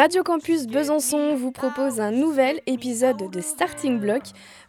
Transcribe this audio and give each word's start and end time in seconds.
Radio 0.00 0.22
Campus 0.22 0.66
Besançon 0.66 1.34
vous 1.34 1.52
propose 1.52 2.00
un 2.00 2.10
nouvel 2.10 2.62
épisode 2.66 3.30
de 3.30 3.40
Starting 3.42 4.00
Block, 4.00 4.22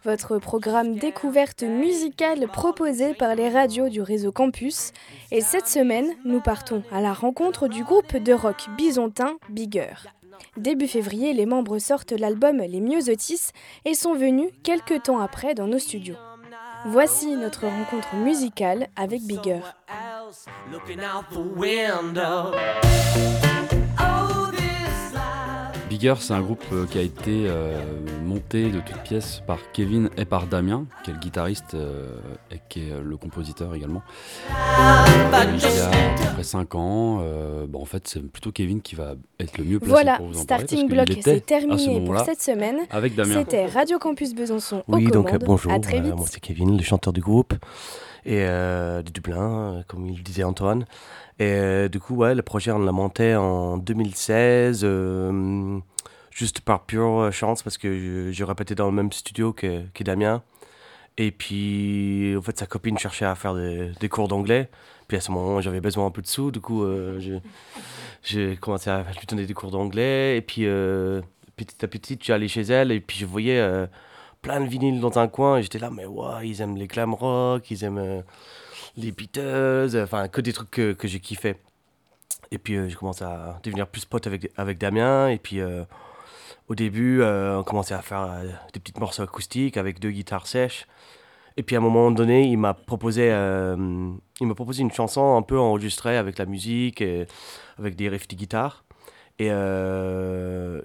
votre 0.04 0.36
programme 0.36 0.96
découverte 0.96 1.62
musicale 1.62 2.48
proposé 2.48 3.14
par 3.14 3.34
les 3.34 3.48
radios 3.48 3.88
du 3.88 4.02
réseau 4.02 4.30
Campus. 4.30 4.92
Et 5.30 5.40
cette 5.40 5.68
semaine, 5.68 6.10
nous 6.26 6.42
partons 6.42 6.82
à 6.92 7.00
la 7.00 7.14
rencontre 7.14 7.66
du 7.66 7.82
groupe 7.82 8.14
de 8.14 8.34
rock 8.34 8.66
bisontin 8.76 9.38
Bigger. 9.48 9.94
Début 10.58 10.86
février, 10.86 11.32
les 11.32 11.46
membres 11.46 11.78
sortent 11.78 12.12
l'album 12.12 12.58
Les 12.58 12.80
Myosotis 12.82 13.52
et 13.86 13.94
sont 13.94 14.12
venus 14.12 14.50
quelques 14.62 15.04
temps 15.04 15.20
après 15.20 15.54
dans 15.54 15.66
nos 15.66 15.78
studios. 15.78 16.16
Voici 16.84 17.36
notre 17.36 17.66
rencontre 17.66 18.16
musicale 18.16 18.88
avec 18.96 19.22
Bigger. 19.22 19.60
C'est 26.02 26.32
un 26.32 26.40
groupe 26.40 26.64
euh, 26.72 26.84
qui 26.86 26.98
a 26.98 27.00
été 27.00 27.44
euh, 27.46 27.80
monté 28.24 28.70
de 28.70 28.80
toutes 28.80 29.02
pièces 29.04 29.40
par 29.46 29.58
Kevin 29.72 30.10
et 30.16 30.24
par 30.24 30.48
Damien, 30.48 30.84
qui 31.04 31.10
est 31.10 31.14
le 31.14 31.20
guitariste 31.20 31.74
euh, 31.74 32.16
et 32.50 32.58
qui 32.68 32.88
est 32.88 33.00
le 33.00 33.16
compositeur 33.16 33.72
également. 33.72 34.02
il 34.48 34.52
y 34.52 35.78
a 35.78 35.88
à 35.88 36.16
peu 36.16 36.34
près 36.34 36.42
5 36.42 36.74
ans. 36.74 37.22
bon, 37.68 37.80
en 37.80 37.84
fait, 37.84 38.08
c'est 38.08 38.20
plutôt 38.20 38.50
Kevin 38.50 38.82
qui 38.82 38.96
va 38.96 39.14
être 39.38 39.56
le 39.58 39.64
mieux 39.64 39.78
placé 39.78 39.92
voilà, 39.92 40.16
pour 40.16 40.26
vous 40.26 40.40
en 40.40 40.42
Starting 40.42 40.88
parler. 40.88 41.04
Block, 41.04 41.18
c'est 41.22 41.46
terminé 41.46 42.04
pour 42.04 42.18
cette 42.18 42.42
semaine. 42.42 42.78
Avec 42.90 43.14
Damien. 43.14 43.34
C'était 43.34 43.66
Radio 43.66 44.00
Campus 44.00 44.34
Besançon 44.34 44.82
Oui, 44.88 45.06
aux 45.06 45.10
donc 45.10 45.26
commandes. 45.26 45.44
bonjour, 45.46 45.70
À 45.70 45.78
très 45.78 46.00
vite. 46.00 46.16
moi 46.16 46.26
c'est 46.28 46.40
Kevin, 46.40 46.76
le 46.76 46.82
chanteur 46.82 47.12
du 47.12 47.20
groupe 47.20 47.54
et 48.24 48.40
de 48.40 49.10
Dublin, 49.12 49.84
comme 49.86 50.08
il 50.08 50.20
disait 50.24 50.42
Antoine. 50.42 50.84
Et 51.38 51.44
euh, 51.44 51.88
du 51.88 51.98
coup, 51.98 52.14
ouais, 52.14 52.34
le 52.34 52.42
projet, 52.42 52.70
on 52.70 52.78
l'a 52.78 52.92
monté 52.92 53.34
en 53.34 53.78
2016, 53.78 54.82
euh, 54.84 55.78
juste 56.32 56.60
par 56.60 56.84
pure 56.84 57.30
chance, 57.32 57.62
parce 57.62 57.78
que 57.78 58.30
j'ai 58.32 58.44
répété 58.44 58.74
dans 58.74 58.86
le 58.86 58.92
même 58.92 59.12
studio 59.12 59.52
que, 59.52 59.82
que, 59.94 60.04
Damien. 60.04 60.42
Et 61.18 61.30
puis, 61.30 62.34
en 62.36 62.42
fait, 62.42 62.58
sa 62.58 62.66
copine 62.66 62.98
cherchait 62.98 63.26
à 63.26 63.34
faire 63.34 63.54
des, 63.54 63.92
des 64.00 64.08
cours 64.08 64.28
d'anglais. 64.28 64.70
Puis 65.08 65.16
à 65.16 65.20
ce 65.20 65.30
moment, 65.30 65.60
j'avais 65.60 65.80
besoin 65.80 66.06
un 66.06 66.10
peu 66.10 66.22
de 66.22 66.26
sous, 66.26 66.50
du 66.50 66.60
coup, 66.60 66.84
euh, 66.84 67.20
j'ai 68.22 68.56
commencé 68.56 68.88
à 68.88 69.02
lui 69.02 69.26
donner 69.26 69.46
des 69.46 69.54
cours 69.54 69.70
d'anglais. 69.70 70.38
Et 70.38 70.42
puis, 70.42 70.66
euh, 70.66 71.20
petit 71.56 71.84
à 71.84 71.88
petit, 71.88 72.32
allé 72.32 72.48
chez 72.48 72.62
elle, 72.62 72.92
et 72.92 73.00
puis 73.00 73.18
je 73.18 73.26
voyais 73.26 73.60
euh, 73.60 73.86
plein 74.40 74.60
de 74.60 74.66
vinyles 74.66 75.00
dans 75.00 75.18
un 75.18 75.28
coin, 75.28 75.58
et 75.58 75.62
j'étais 75.62 75.78
là, 75.78 75.90
mais 75.90 76.06
ouais, 76.06 76.48
ils 76.48 76.62
aiment 76.62 76.76
les 76.76 76.86
glam 76.86 77.12
rock, 77.14 77.70
ils 77.70 77.84
aiment 77.84 78.22
les 78.96 79.12
Beatles, 79.12 79.96
enfin 80.02 80.28
que 80.28 80.40
des 80.40 80.52
trucs 80.52 80.70
que, 80.70 80.92
que 80.92 81.08
j'ai 81.08 81.20
kiffé. 81.20 81.56
Et 82.50 82.58
puis 82.58 82.76
euh, 82.76 82.88
j'ai 82.88 82.94
commencé 82.94 83.24
à 83.24 83.58
devenir 83.62 83.86
plus 83.86 84.04
pote 84.04 84.26
avec, 84.26 84.50
avec 84.56 84.78
Damien. 84.78 85.28
Et 85.28 85.38
puis 85.38 85.60
euh, 85.60 85.84
au 86.72 86.74
début, 86.74 87.20
euh, 87.20 87.58
on 87.58 87.64
commençait 87.64 87.92
à 87.92 88.00
faire 88.00 88.30
des 88.72 88.80
petits 88.80 88.98
morceaux 88.98 89.22
acoustiques 89.22 89.76
avec 89.76 90.00
deux 90.00 90.10
guitares 90.10 90.46
sèches. 90.46 90.86
Et 91.58 91.62
puis 91.62 91.76
à 91.76 91.80
un 91.80 91.82
moment 91.82 92.10
donné, 92.10 92.48
il 92.48 92.56
m'a 92.56 92.72
proposé, 92.72 93.26
il 93.26 94.46
m'a 94.46 94.54
proposé 94.54 94.80
une 94.80 94.90
chanson 94.90 95.36
un 95.36 95.42
peu 95.42 95.58
enregistrée 95.58 96.16
avec 96.16 96.38
la 96.38 96.46
musique, 96.46 97.02
et 97.02 97.26
avec 97.78 97.94
des 97.94 98.08
riffs 98.08 98.26
de 98.26 98.36
guitare. 98.36 98.84
Et 99.38 99.50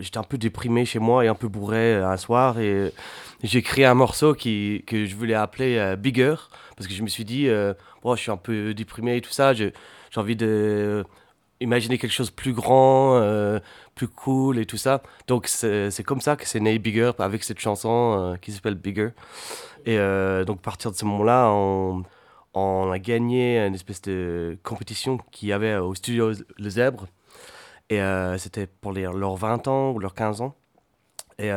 j'étais 0.03 0.17
un 0.17 0.23
peu 0.23 0.37
déprimé 0.37 0.83
chez 0.83 0.99
moi 0.99 1.23
et 1.23 1.29
un 1.29 1.35
peu 1.35 1.47
bourré 1.47 1.95
un 1.95 2.17
soir. 2.17 2.59
Et 2.59 2.91
j'ai 3.43 3.61
créé 3.61 3.85
un 3.85 3.93
morceau 3.93 4.33
qui, 4.33 4.83
que 4.85 5.05
je 5.05 5.15
voulais 5.15 5.35
appeler 5.35 5.95
Bigger. 5.97 6.35
Parce 6.77 6.87
que 6.87 6.93
je 6.93 7.01
me 7.01 7.07
suis 7.07 7.25
dit, 7.25 7.49
euh, 7.49 7.73
oh, 8.03 8.15
je 8.15 8.21
suis 8.21 8.31
un 8.31 8.37
peu 8.37 8.73
déprimé 8.75 9.17
et 9.17 9.21
tout 9.21 9.31
ça. 9.31 9.53
J'ai 9.53 9.73
envie 10.15 10.35
de 10.35 11.05
imaginer 11.59 11.97
quelque 11.97 12.11
chose 12.11 12.29
de 12.29 12.35
plus 12.35 12.53
grand, 12.53 13.17
euh, 13.17 13.59
plus 13.95 14.07
cool 14.07 14.59
et 14.59 14.65
tout 14.65 14.77
ça. 14.77 15.01
Donc 15.27 15.47
c'est 15.47 16.03
comme 16.05 16.21
ça 16.21 16.35
que 16.35 16.47
c'est 16.47 16.59
né 16.59 16.77
Bigger 16.79 17.11
avec 17.19 17.43
cette 17.43 17.59
chanson 17.59 18.17
euh, 18.17 18.35
qui 18.37 18.51
s'appelle 18.51 18.75
Bigger. 18.75 19.09
Et 19.85 19.97
euh, 19.97 20.45
donc 20.45 20.59
à 20.59 20.61
partir 20.61 20.91
de 20.91 20.95
ce 20.95 21.05
moment-là, 21.05 21.49
on, 21.51 22.03
a 22.91 22.99
gagné 22.99 23.59
une 23.59 23.75
espèce 23.75 24.01
de 24.01 24.57
compétition 24.63 25.19
qu'il 25.31 25.49
y 25.49 25.53
avait 25.53 25.75
au 25.75 25.93
studio 25.95 26.31
Le 26.57 26.69
Zèbre. 26.69 27.07
Et 27.89 28.01
euh, 28.01 28.37
c'était 28.37 28.67
pour 28.67 28.91
les, 28.93 29.03
leurs 29.03 29.35
20 29.35 29.67
ans 29.67 29.91
ou 29.91 29.99
leurs 29.99 30.15
15 30.15 30.41
ans. 30.41 30.55
Et 31.39 31.51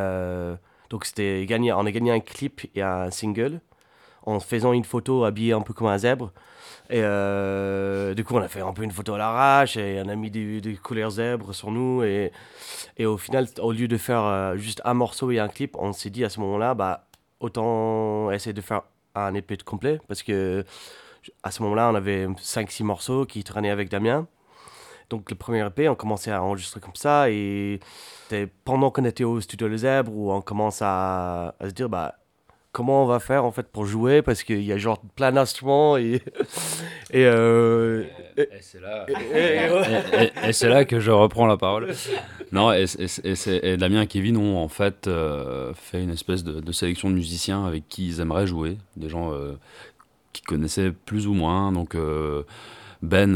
donc 0.89 1.07
gagné, 1.15 1.73
on 1.73 1.85
a 1.85 1.91
gagné 1.91 2.11
un 2.11 2.19
clip 2.19 2.61
et 2.75 2.81
un 2.81 3.09
single 3.09 3.61
en 4.23 4.39
faisant 4.39 4.73
une 4.73 4.83
photo 4.83 5.23
habillée 5.23 5.53
un 5.53 5.61
peu 5.61 5.73
comme 5.73 5.87
un 5.87 5.97
zèbre. 5.97 6.31
Et 6.91 7.01
euh, 7.01 8.13
du 8.13 8.25
coup, 8.25 8.35
on 8.35 8.41
a 8.41 8.49
fait 8.49 8.59
un 8.59 8.73
peu 8.73 8.83
une 8.83 8.91
photo 8.91 9.13
à 9.13 9.17
l'arrache 9.17 9.77
et 9.77 10.01
on 10.05 10.09
a 10.09 10.15
mis 10.15 10.29
des, 10.29 10.77
couleurs 10.83 11.11
zèbres 11.11 11.55
sur 11.55 11.71
nous. 11.71 12.03
Et, 12.03 12.33
et 12.97 13.05
au 13.05 13.17
final, 13.17 13.47
au 13.59 13.71
lieu 13.71 13.87
de 13.87 13.95
faire 13.95 14.25
euh, 14.25 14.57
juste 14.57 14.81
un 14.83 14.93
morceau 14.93 15.31
et 15.31 15.39
un 15.39 15.47
clip, 15.47 15.77
on 15.79 15.93
s'est 15.93 16.09
dit 16.09 16.25
à 16.25 16.29
ce 16.29 16.41
moment-là, 16.41 16.73
bah, 16.73 17.07
autant 17.39 18.29
essayer 18.31 18.51
de 18.51 18.59
faire 18.59 18.81
un 19.15 19.33
EP 19.35 19.55
de 19.55 19.63
complet. 19.63 20.01
Parce 20.09 20.21
que 20.21 20.65
à 21.43 21.51
ce 21.51 21.63
moment-là, 21.63 21.89
on 21.89 21.95
avait 21.95 22.27
5-6 22.27 22.83
morceaux 22.83 23.25
qui 23.25 23.45
traînaient 23.45 23.69
avec 23.69 23.89
Damien. 23.89 24.27
Donc 25.09 25.29
le 25.29 25.37
premier 25.37 25.65
EP, 25.65 25.87
on 25.87 25.95
commençait 25.95 26.31
à 26.31 26.43
enregistrer 26.43 26.81
comme 26.81 26.95
ça. 26.95 27.29
Et 27.29 27.79
pendant 28.65 28.91
qu'on 28.91 29.05
était 29.05 29.23
au 29.23 29.39
studio 29.39 29.69
Le 29.69 29.77
Zèbre 29.77 30.11
où 30.13 30.33
on 30.33 30.41
commence 30.41 30.81
à, 30.81 31.55
à 31.57 31.69
se 31.69 31.73
dire, 31.73 31.87
bah, 31.87 32.15
comment 32.71 33.03
on 33.03 33.05
va 33.05 33.19
faire 33.19 33.43
en 33.45 33.51
fait 33.51 33.67
pour 33.67 33.85
jouer 33.85 34.21
parce 34.21 34.43
qu'il 34.43 34.63
y 34.63 34.71
a 34.71 34.77
genre 34.77 35.01
plein 35.15 35.31
d'instruments 35.31 35.97
et 35.97 36.21
et, 37.11 37.25
euh, 37.25 38.03
et, 38.37 38.41
et 38.41 38.47
c'est 38.61 38.79
là. 38.79 39.05
et, 40.47 40.53
c'est 40.53 40.69
là 40.69 40.85
que 40.85 40.99
je 40.99 41.11
reprends 41.11 41.47
la 41.47 41.57
parole. 41.57 41.93
Non 42.51 42.71
et, 42.71 42.85
et 43.23 43.77
Damien 43.77 44.01
et 44.01 44.07
Kevin 44.07 44.37
ont 44.37 44.57
en 44.57 44.67
fait 44.67 45.07
euh, 45.07 45.73
fait 45.73 46.01
une 46.01 46.11
espèce 46.11 46.43
de, 46.43 46.59
de, 46.59 46.71
sélection 46.71 47.09
de 47.09 47.15
musiciens 47.15 47.65
avec 47.65 47.87
qui 47.89 48.07
ils 48.07 48.19
aimeraient 48.19 48.47
jouer. 48.47 48.77
Des 48.95 49.09
gens 49.09 49.33
euh, 49.33 49.53
qui 50.33 50.41
connaissaient 50.41 50.91
plus 50.91 51.27
ou 51.27 51.33
moins. 51.33 51.71
Donc 51.71 51.95
euh, 51.95 52.43
ben, 53.01 53.35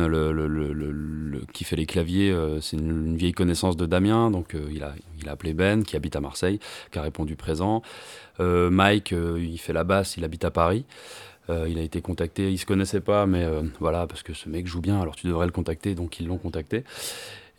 qui 1.53 1.63
fait 1.63 1.75
les 1.75 1.85
claviers, 1.85 2.31
euh, 2.31 2.61
c'est 2.61 2.77
une, 2.77 3.15
vieille 3.17 3.31
connaissance 3.31 3.75
de 3.75 3.85
Damien, 3.85 4.29
donc 4.29 4.53
euh, 4.53 4.69
il, 4.71 4.83
a, 4.83 4.93
appelé 5.31 5.53
Ben, 5.53 5.83
qui 5.83 5.95
habite 5.95 6.15
à 6.15 6.21
Marseille, 6.21 6.59
qui 6.91 6.99
a 6.99 7.01
répondu 7.01 7.35
présent. 7.35 7.81
Euh, 8.39 8.69
Mike, 8.69 9.11
il 9.11 9.57
fait 9.57 9.73
la 9.73 9.83
basse, 9.83 10.17
il 10.17 10.23
habite 10.23 10.45
à 10.45 10.51
Paris. 10.51 10.85
il 11.49 11.77
a 11.77 11.81
été 11.81 12.01
contacté, 12.01 12.51
il 12.51 12.57
se 12.57 12.65
connaissait 12.65 13.01
pas, 13.01 13.25
mais 13.25 13.45
voilà, 13.79 14.07
parce 14.07 14.23
que 14.23 14.33
ce 14.33 14.49
mec 14.49 14.67
joue 14.67 14.81
bien, 14.81 15.01
alors 15.01 15.15
tu 15.15 15.27
devrais 15.27 15.45
le 15.45 15.51
contacter, 15.51 15.95
donc 15.95 16.19
ils 16.19 16.27
l'ont 16.27 16.37
contacté. 16.37 16.83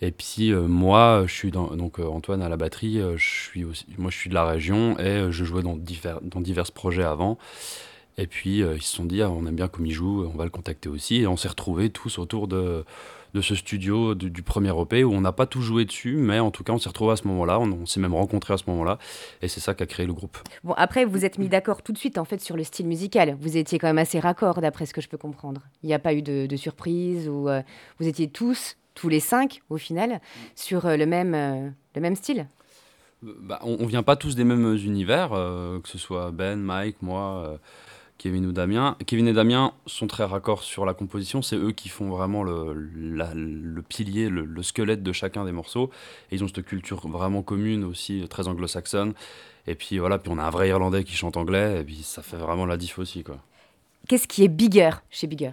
Et 0.03 0.11
puis 0.11 0.53
moi, 0.53 1.25
je 1.27 1.33
suis 1.33 1.51
donc 1.51 1.99
Antoine 1.99 2.43
à 2.43 2.49
la 2.49 2.57
batterie, 2.57 3.01
je 3.17 3.25
suis 3.25 3.65
aussi, 3.65 3.87
moi 3.97 4.11
je 4.11 4.17
suis 4.17 4.29
de 4.29 4.35
la 4.35 4.45
région 4.45 4.99
et 4.99 5.31
je 5.31 5.45
jouais 5.45 5.63
dans 5.63 5.77
divers 5.77 6.73
projets 6.73 7.05
avant. 7.05 7.39
Et 8.19 8.27
puis 8.27 8.63
euh, 8.63 8.77
ils 8.77 8.83
se 8.83 8.97
sont 8.97 9.05
dit, 9.05 9.23
ah, 9.23 9.31
on 9.31 9.47
aime 9.47 9.57
bien 9.57 9.69
comme 9.69 9.87
il 9.87 9.93
joue, 9.93 10.25
on 10.25 10.37
va 10.37 10.45
le 10.45 10.51
contacter 10.51 10.89
aussi. 10.89 11.17
Et 11.17 11.27
on 11.27 11.37
s'est 11.37 11.49
retrouvés 11.49 11.91
tous 11.91 12.19
autour 12.19 12.49
de, 12.49 12.85
de 13.35 13.41
ce 13.43 13.55
studio 13.55 14.15
du, 14.15 14.31
du 14.31 14.43
premier 14.43 14.73
EP 14.81 15.05
où 15.05 15.13
on 15.13 15.21
n'a 15.21 15.33
pas 15.33 15.47
tout 15.47 15.61
joué 15.61 15.85
dessus, 15.85 16.17
mais 16.17 16.41
en 16.41 16.51
tout 16.51 16.65
cas 16.65 16.73
on 16.73 16.79
s'est 16.79 16.89
retrouvés 16.89 17.13
à 17.13 17.17
ce 17.17 17.29
moment-là, 17.29 17.61
on, 17.61 17.71
on 17.71 17.87
s'est 17.87 18.01
même 18.01 18.15
rencontrés 18.15 18.55
à 18.55 18.57
ce 18.57 18.65
moment-là. 18.69 18.99
Et 19.43 19.49
c'est 19.49 19.61
ça 19.61 19.75
qui 19.75 19.83
a 19.83 19.87
créé 19.87 20.07
le 20.07 20.15
groupe. 20.15 20.39
Bon, 20.65 20.73
après, 20.77 21.05
vous 21.05 21.25
êtes 21.25 21.39
mis 21.39 21.49
d'accord 21.49 21.83
tout 21.83 21.93
de 21.93 21.99
suite 21.99 22.17
en 22.17 22.25
fait 22.25 22.41
sur 22.41 22.57
le 22.57 22.65
style 22.65 22.87
musical. 22.87 23.37
Vous 23.41 23.57
étiez 23.57 23.79
quand 23.79 23.89
même 23.89 23.99
assez 23.99 24.19
raccord 24.19 24.61
d'après 24.61 24.87
ce 24.87 24.95
que 24.95 25.03
je 25.03 25.09
peux 25.09 25.19
comprendre. 25.19 25.61
Il 25.83 25.87
n'y 25.87 25.95
a 25.95 25.99
pas 25.99 26.15
eu 26.15 26.23
de, 26.23 26.47
de 26.47 26.57
surprise 26.57 27.29
ou 27.29 27.49
euh, 27.49 27.61
vous 28.01 28.09
étiez 28.09 28.29
tous, 28.29 28.77
tous 28.95 29.11
les 29.11 29.21
cinq 29.21 29.61
au 29.69 29.77
final, 29.77 30.21
sur 30.55 30.87
euh, 30.87 30.97
le, 30.97 31.05
même, 31.05 31.35
euh, 31.35 31.69
le 31.95 32.01
même 32.01 32.17
style? 32.17 32.47
Bah, 33.23 33.61
on, 33.63 33.77
on 33.81 33.87
vient 33.87 34.03
pas 34.03 34.17
tous 34.17 34.35
des 34.37 34.45
mêmes 34.45 34.77
univers, 34.77 35.31
que 35.31 35.89
ce 35.89 35.99
soit 35.99 36.31
Ben, 36.31 36.59
Mike, 36.59 37.03
moi. 37.03 37.59
Kevin 38.19 38.47
ou 38.47 38.53
Damien. 38.53 38.97
Kevin 39.07 39.29
et 39.29 39.33
Damien 39.33 39.73
sont 39.87 40.07
très 40.07 40.25
raccords 40.25 40.63
sur 40.63 40.87
la 40.87 40.95
composition. 40.95 41.43
C'est 41.43 41.57
eux 41.57 41.73
qui 41.73 41.89
font 41.89 42.09
vraiment 42.09 42.43
le, 42.43 42.73
la, 42.95 43.33
le 43.35 43.83
pilier, 43.83 44.29
le, 44.29 44.45
le, 44.45 44.63
squelette 44.63 45.03
de 45.03 45.13
chacun 45.13 45.45
des 45.45 45.53
morceaux. 45.53 45.91
Et 46.31 46.37
ils 46.37 46.45
ont 46.45 46.49
cette 46.49 46.65
culture 46.65 47.07
vraiment 47.09 47.43
commune 47.43 47.85
aussi, 47.85 48.27
très 48.29 48.49
anglo-saxonne. 48.49 49.13
Et 49.67 49.75
puis 49.75 49.99
voilà, 49.99 50.19
puis 50.19 50.33
on 50.35 50.39
a 50.39 50.45
un 50.45 50.51
vrai 50.51 50.69
Irlandais 50.69 51.05
qui 51.05 51.15
chante 51.15 51.37
anglais. 51.37 51.81
Et 51.81 51.85
puis 51.85 52.03
ça 52.03 52.23
fait 52.23 52.37
vraiment 52.37 52.67
la 52.67 52.77
diff 52.77 52.99
aussi. 52.99 53.23
quoi. 53.23 53.37
Qu'est-ce 54.09 54.29
qui 54.29 54.45
est 54.45 54.49
bigger 54.49 54.91
chez 55.11 55.27
Bigger? 55.27 55.51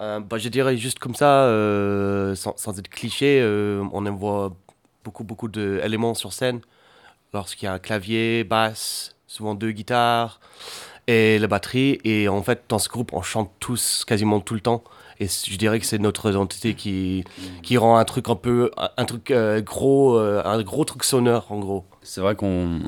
Euh, 0.00 0.20
bah, 0.20 0.38
Je 0.38 0.48
dirais 0.48 0.76
juste 0.76 0.98
comme 0.98 1.14
ça, 1.14 1.44
euh, 1.44 2.34
sans, 2.34 2.56
sans, 2.56 2.78
être 2.78 2.88
cliché, 2.88 3.40
euh, 3.42 3.84
on 3.92 4.02
voit 4.12 4.54
beaucoup, 5.04 5.24
beaucoup 5.24 5.48
d'éléments 5.48 6.14
sur 6.14 6.32
scène. 6.32 6.60
Lorsqu'il 7.32 7.66
y 7.66 7.68
a 7.68 7.72
un 7.72 7.78
clavier, 7.78 8.44
basse, 8.44 9.16
souvent 9.26 9.54
deux 9.54 9.72
guitares 9.72 10.40
et 11.06 11.38
la 11.38 11.46
batterie. 11.46 11.98
Et 12.04 12.28
en 12.28 12.42
fait, 12.42 12.64
dans 12.68 12.78
ce 12.78 12.88
groupe, 12.88 13.12
on 13.12 13.22
chante 13.22 13.50
tous 13.60 14.04
quasiment 14.06 14.40
tout 14.40 14.54
le 14.54 14.60
temps. 14.60 14.82
Et 15.18 15.28
je 15.28 15.56
dirais 15.56 15.80
que 15.80 15.86
c'est 15.86 15.98
notre 15.98 16.30
identité 16.30 16.74
qui, 16.74 17.24
qui 17.62 17.78
rend 17.78 17.96
un 17.96 18.04
truc 18.04 18.28
un 18.28 18.34
peu, 18.34 18.70
un 18.96 19.04
truc 19.06 19.30
euh, 19.30 19.62
gros, 19.62 20.18
euh, 20.18 20.42
un 20.44 20.62
gros 20.62 20.84
truc 20.84 21.04
sonore 21.04 21.46
en 21.50 21.58
gros. 21.58 21.84
C'est 22.02 22.20
vrai 22.20 22.34
qu'on 22.34 22.80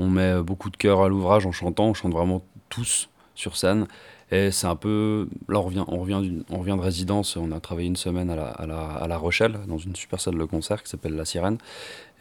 on 0.00 0.08
met 0.08 0.42
beaucoup 0.42 0.70
de 0.70 0.76
cœur 0.76 1.02
à 1.02 1.08
l'ouvrage 1.08 1.46
en 1.46 1.52
chantant, 1.52 1.86
on 1.86 1.94
chante 1.94 2.12
vraiment 2.12 2.42
tous 2.70 3.08
sur 3.36 3.56
scène. 3.56 3.86
Et 4.32 4.50
c'est 4.52 4.66
un 4.66 4.76
peu. 4.76 5.28
Là, 5.48 5.58
on 5.58 5.62
revient, 5.62 5.84
on, 5.88 5.98
revient 5.98 6.42
on 6.50 6.58
revient 6.58 6.76
de 6.76 6.82
résidence. 6.82 7.36
On 7.36 7.50
a 7.50 7.58
travaillé 7.58 7.88
une 7.88 7.96
semaine 7.96 8.30
à 8.30 8.36
la, 8.36 8.46
à 8.46 8.66
la, 8.66 8.80
à 8.80 9.08
la 9.08 9.18
Rochelle, 9.18 9.58
dans 9.66 9.78
une 9.78 9.96
super 9.96 10.20
salle 10.20 10.38
de 10.38 10.44
concert 10.44 10.82
qui 10.82 10.90
s'appelle 10.90 11.16
La 11.16 11.24
Sirène. 11.24 11.58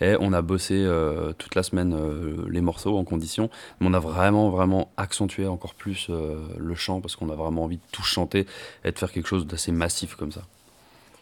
Et 0.01 0.15
on 0.19 0.33
a 0.33 0.41
bossé 0.41 0.75
euh, 0.75 1.33
toute 1.37 1.55
la 1.55 1.63
semaine 1.63 1.93
euh, 1.93 2.45
les 2.49 2.61
morceaux 2.61 2.97
en 2.97 3.03
condition. 3.03 3.49
Mais 3.79 3.87
on 3.87 3.93
a 3.93 3.99
vraiment, 3.99 4.49
vraiment 4.49 4.91
accentué 4.97 5.45
encore 5.45 5.75
plus 5.75 6.07
euh, 6.09 6.39
le 6.57 6.75
chant 6.75 7.01
parce 7.01 7.15
qu'on 7.15 7.29
a 7.29 7.35
vraiment 7.35 7.63
envie 7.63 7.77
de 7.77 7.83
tout 7.91 8.03
chanter 8.03 8.47
et 8.83 8.91
de 8.91 8.97
faire 8.97 9.11
quelque 9.11 9.27
chose 9.27 9.45
d'assez 9.45 9.71
massif 9.71 10.15
comme 10.15 10.31
ça. 10.31 10.41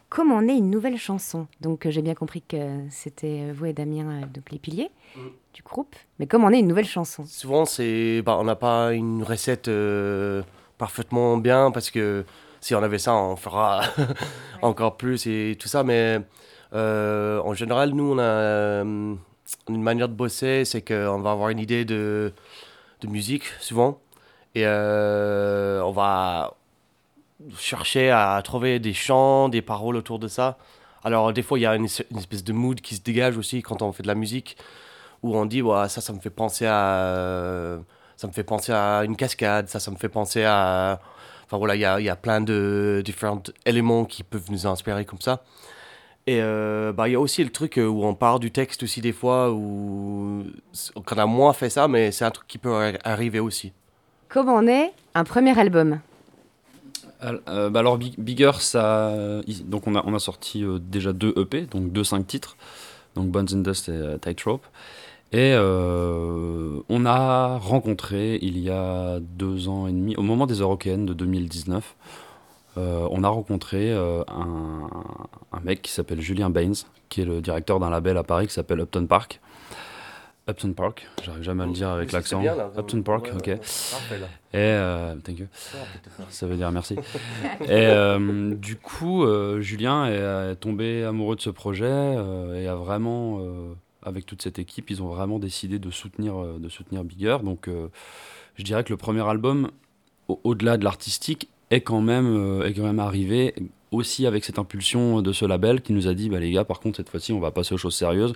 Comment 0.09 0.41
naît 0.41 0.57
une 0.57 0.69
nouvelle 0.69 0.97
chanson 0.97 1.47
Donc 1.59 1.85
j'ai 1.89 2.01
bien 2.01 2.13
compris 2.13 2.41
que 2.41 2.79
c'était 2.89 3.51
vous 3.51 3.65
et 3.65 3.73
Damien, 3.73 4.21
donc 4.33 4.51
les 4.51 4.57
piliers 4.57 4.89
mm. 5.17 5.19
du 5.53 5.63
groupe. 5.63 5.97
Mais 6.19 6.27
comment 6.27 6.49
naît 6.49 6.59
une 6.59 6.67
nouvelle 6.67 6.85
chanson 6.85 7.25
Souvent, 7.25 7.65
c'est, 7.65 8.21
bah, 8.21 8.37
on 8.39 8.45
n'a 8.45 8.55
pas 8.55 8.93
une 8.93 9.21
recette 9.21 9.69
parfaitement 10.77 11.37
bien 11.37 11.71
parce 11.71 11.91
que 11.91 12.25
si 12.61 12.75
on 12.75 12.83
avait 12.83 12.99
ça, 12.99 13.15
on 13.15 13.35
fera 13.35 13.81
encore 14.61 14.97
plus 14.97 15.27
et 15.27 15.57
tout 15.59 15.67
ça. 15.67 15.83
Mais 15.83 16.21
euh, 16.73 17.39
en 17.41 17.53
général, 17.53 17.91
nous, 17.91 18.13
on 18.13 18.17
a 18.17 18.23
euh, 18.23 19.15
une 19.69 19.81
manière 19.81 20.09
de 20.09 20.13
bosser, 20.13 20.65
c'est 20.65 20.81
qu'on 20.81 21.19
va 21.19 21.31
avoir 21.31 21.49
une 21.49 21.59
idée 21.59 21.85
de, 21.85 22.33
de 23.01 23.07
musique 23.07 23.45
souvent 23.59 23.99
et 24.55 24.65
euh, 24.65 25.81
on 25.83 25.91
va 25.91 26.55
chercher 27.57 28.09
à 28.09 28.41
trouver 28.43 28.79
des 28.79 28.93
chants, 28.93 29.49
des 29.49 29.61
paroles 29.61 29.95
autour 29.95 30.19
de 30.19 30.27
ça. 30.27 30.57
Alors 31.03 31.31
des 31.31 31.43
fois, 31.43 31.59
il 31.59 31.61
y 31.61 31.65
a 31.67 31.75
une, 31.75 31.85
espèce 31.85 32.43
de 32.43 32.53
mood 32.53 32.81
qui 32.81 32.95
se 32.95 33.01
dégage 33.01 33.37
aussi 33.37 33.61
quand 33.61 33.81
on 33.83 33.91
fait 33.91 34.03
de 34.03 34.07
la 34.07 34.15
musique 34.15 34.57
où 35.21 35.37
on 35.37 35.45
dit 35.45 35.61
ouais, 35.61 35.87
ça, 35.89 36.01
ça 36.01 36.11
me 36.11 36.19
fait 36.19 36.31
penser 36.31 36.65
à 36.67 37.77
ça 38.17 38.27
me 38.27 38.33
fait 38.33 38.43
penser 38.43 38.73
à 38.73 39.03
une 39.05 39.15
cascade, 39.15 39.69
ça, 39.69 39.79
ça 39.79 39.91
me 39.91 39.95
fait 39.95 40.09
penser 40.09 40.43
à... 40.43 40.99
Enfin 41.45 41.57
voilà, 41.57 41.75
il 41.75 41.81
y 41.81 41.85
a, 41.85 42.01
y 42.01 42.09
a, 42.09 42.15
plein 42.17 42.41
de 42.41 43.01
différents 43.05 43.41
éléments 43.65 44.03
qui 44.03 44.23
peuvent 44.23 44.51
nous 44.51 44.67
inspirer 44.67 45.05
comme 45.05 45.21
ça. 45.21 45.43
Et 46.25 46.41
euh, 46.41 46.91
bah, 46.91 47.07
il 47.07 47.13
y 47.13 47.15
a 47.15 47.21
aussi 47.21 47.41
le 47.41 47.51
truc 47.51 47.77
où 47.77 48.03
on 48.03 48.13
part 48.13 48.39
du 48.39 48.51
texte 48.51 48.83
aussi 48.83 48.99
des 48.99 49.13
fois, 49.13 49.53
où 49.53 50.43
on 50.95 51.17
a 51.17 51.25
moins 51.25 51.53
fait 51.53 51.69
ça, 51.69 51.87
mais 51.87 52.11
c'est 52.11 52.25
un 52.25 52.31
truc 52.31 52.47
qui 52.49 52.57
peut 52.57 52.93
arriver 53.05 53.39
aussi. 53.39 53.71
Comment 54.27 54.55
on 54.55 54.67
est 54.67 54.91
un 55.15 55.23
premier 55.23 55.57
album? 55.57 56.01
Euh, 57.23 57.69
bah 57.69 57.79
alors 57.79 57.97
Bigger, 57.97 58.51
ça, 58.59 59.41
donc 59.63 59.87
on 59.87 59.95
a, 59.95 60.03
on 60.05 60.13
a 60.13 60.19
sorti 60.19 60.63
euh, 60.63 60.79
déjà 60.79 61.13
deux 61.13 61.33
EP, 61.37 61.61
donc 61.61 61.91
deux 61.93 62.03
cinq 62.03 62.27
titres, 62.27 62.57
donc 63.15 63.29
Bones 63.29 63.47
and 63.53 63.59
Dust 63.59 63.89
et 63.89 64.19
Tightrope. 64.19 64.65
Et 65.33 65.53
euh, 65.53 66.79
on 66.87 67.05
a 67.05 67.57
rencontré 67.57 68.39
il 68.41 68.57
y 68.59 68.69
a 68.69 69.19
deux 69.19 69.67
ans 69.67 69.87
et 69.87 69.91
demi, 69.91 70.15
au 70.15 70.21
moment 70.21 70.47
des 70.47 70.55
Européennes 70.55 71.05
de 71.05 71.13
2019, 71.13 71.95
euh, 72.77 73.07
on 73.11 73.23
a 73.23 73.27
rencontré 73.27 73.91
euh, 73.91 74.23
un, 74.27 74.89
un, 75.51 75.59
mec 75.61 75.81
qui 75.81 75.91
s'appelle 75.91 76.21
Julien 76.21 76.49
Baines, 76.49 76.75
qui 77.09 77.21
est 77.21 77.25
le 77.25 77.41
directeur 77.41 77.79
d'un 77.79 77.89
label 77.89 78.17
à 78.17 78.23
Paris 78.23 78.47
qui 78.47 78.53
s'appelle 78.53 78.79
Upton 78.79 79.05
Park. 79.05 79.41
Upton 80.49 80.71
Park, 80.71 81.05
j'arrive 81.25 81.43
jamais 81.43 81.63
à 81.63 81.65
le 81.65 81.73
dire 81.73 81.89
avec 81.89 82.13
l'accent. 82.13 82.41
Upton 82.77 83.01
Park, 83.01 83.31
ok. 83.35 83.49
Et 84.53 84.77
thank 85.25 85.39
you. 85.39 85.47
Ça 86.29 86.47
veut 86.47 86.55
dire 86.55 86.71
merci. 86.71 86.95
et 87.67 87.89
du 88.55 88.77
coup, 88.77 89.25
Julien 89.59 90.05
est, 90.05 90.51
est, 90.51 90.55
tombé 90.55 91.03
amoureux 91.03 91.35
de 91.35 91.41
ce 91.41 91.49
projet 91.49 92.15
et 92.55 92.67
a 92.67 92.75
vraiment 92.75 93.41
avec 94.07 94.25
toute 94.25 94.41
cette 94.41 94.57
équipe, 94.57 94.89
ils 94.89 95.03
ont 95.03 95.07
vraiment 95.07 95.37
décidé 95.37 95.79
de 95.79 95.91
soutenir, 95.91 96.37
euh, 96.37 96.57
de 96.59 96.69
soutenir 96.69 97.03
Bigger. 97.03 97.37
Donc, 97.43 97.67
euh, 97.67 97.89
je 98.55 98.63
dirais 98.63 98.83
que 98.83 98.91
le 98.91 98.97
premier 98.97 99.27
album, 99.27 99.69
au-delà 100.27 100.77
de 100.77 100.83
l'artistique, 100.83 101.49
est 101.69 101.81
quand 101.81 102.01
même 102.01 102.27
euh, 102.27 102.65
est 102.65 102.73
quand 102.73 102.83
même 102.83 102.99
arrivé 102.99 103.53
aussi 103.91 104.25
avec 104.25 104.45
cette 104.45 104.57
impulsion 104.57 105.21
de 105.21 105.33
ce 105.33 105.45
label 105.45 105.81
qui 105.81 105.91
nous 105.91 106.07
a 106.07 106.13
dit 106.13 106.29
bah 106.29 106.39
les 106.39 106.51
gars 106.51 106.63
par 106.63 106.79
contre 106.79 106.97
cette 106.97 107.09
fois-ci 107.09 107.31
on 107.31 107.39
va 107.39 107.51
passer 107.51 107.73
aux 107.73 107.77
choses 107.77 107.95
sérieuses 107.95 108.33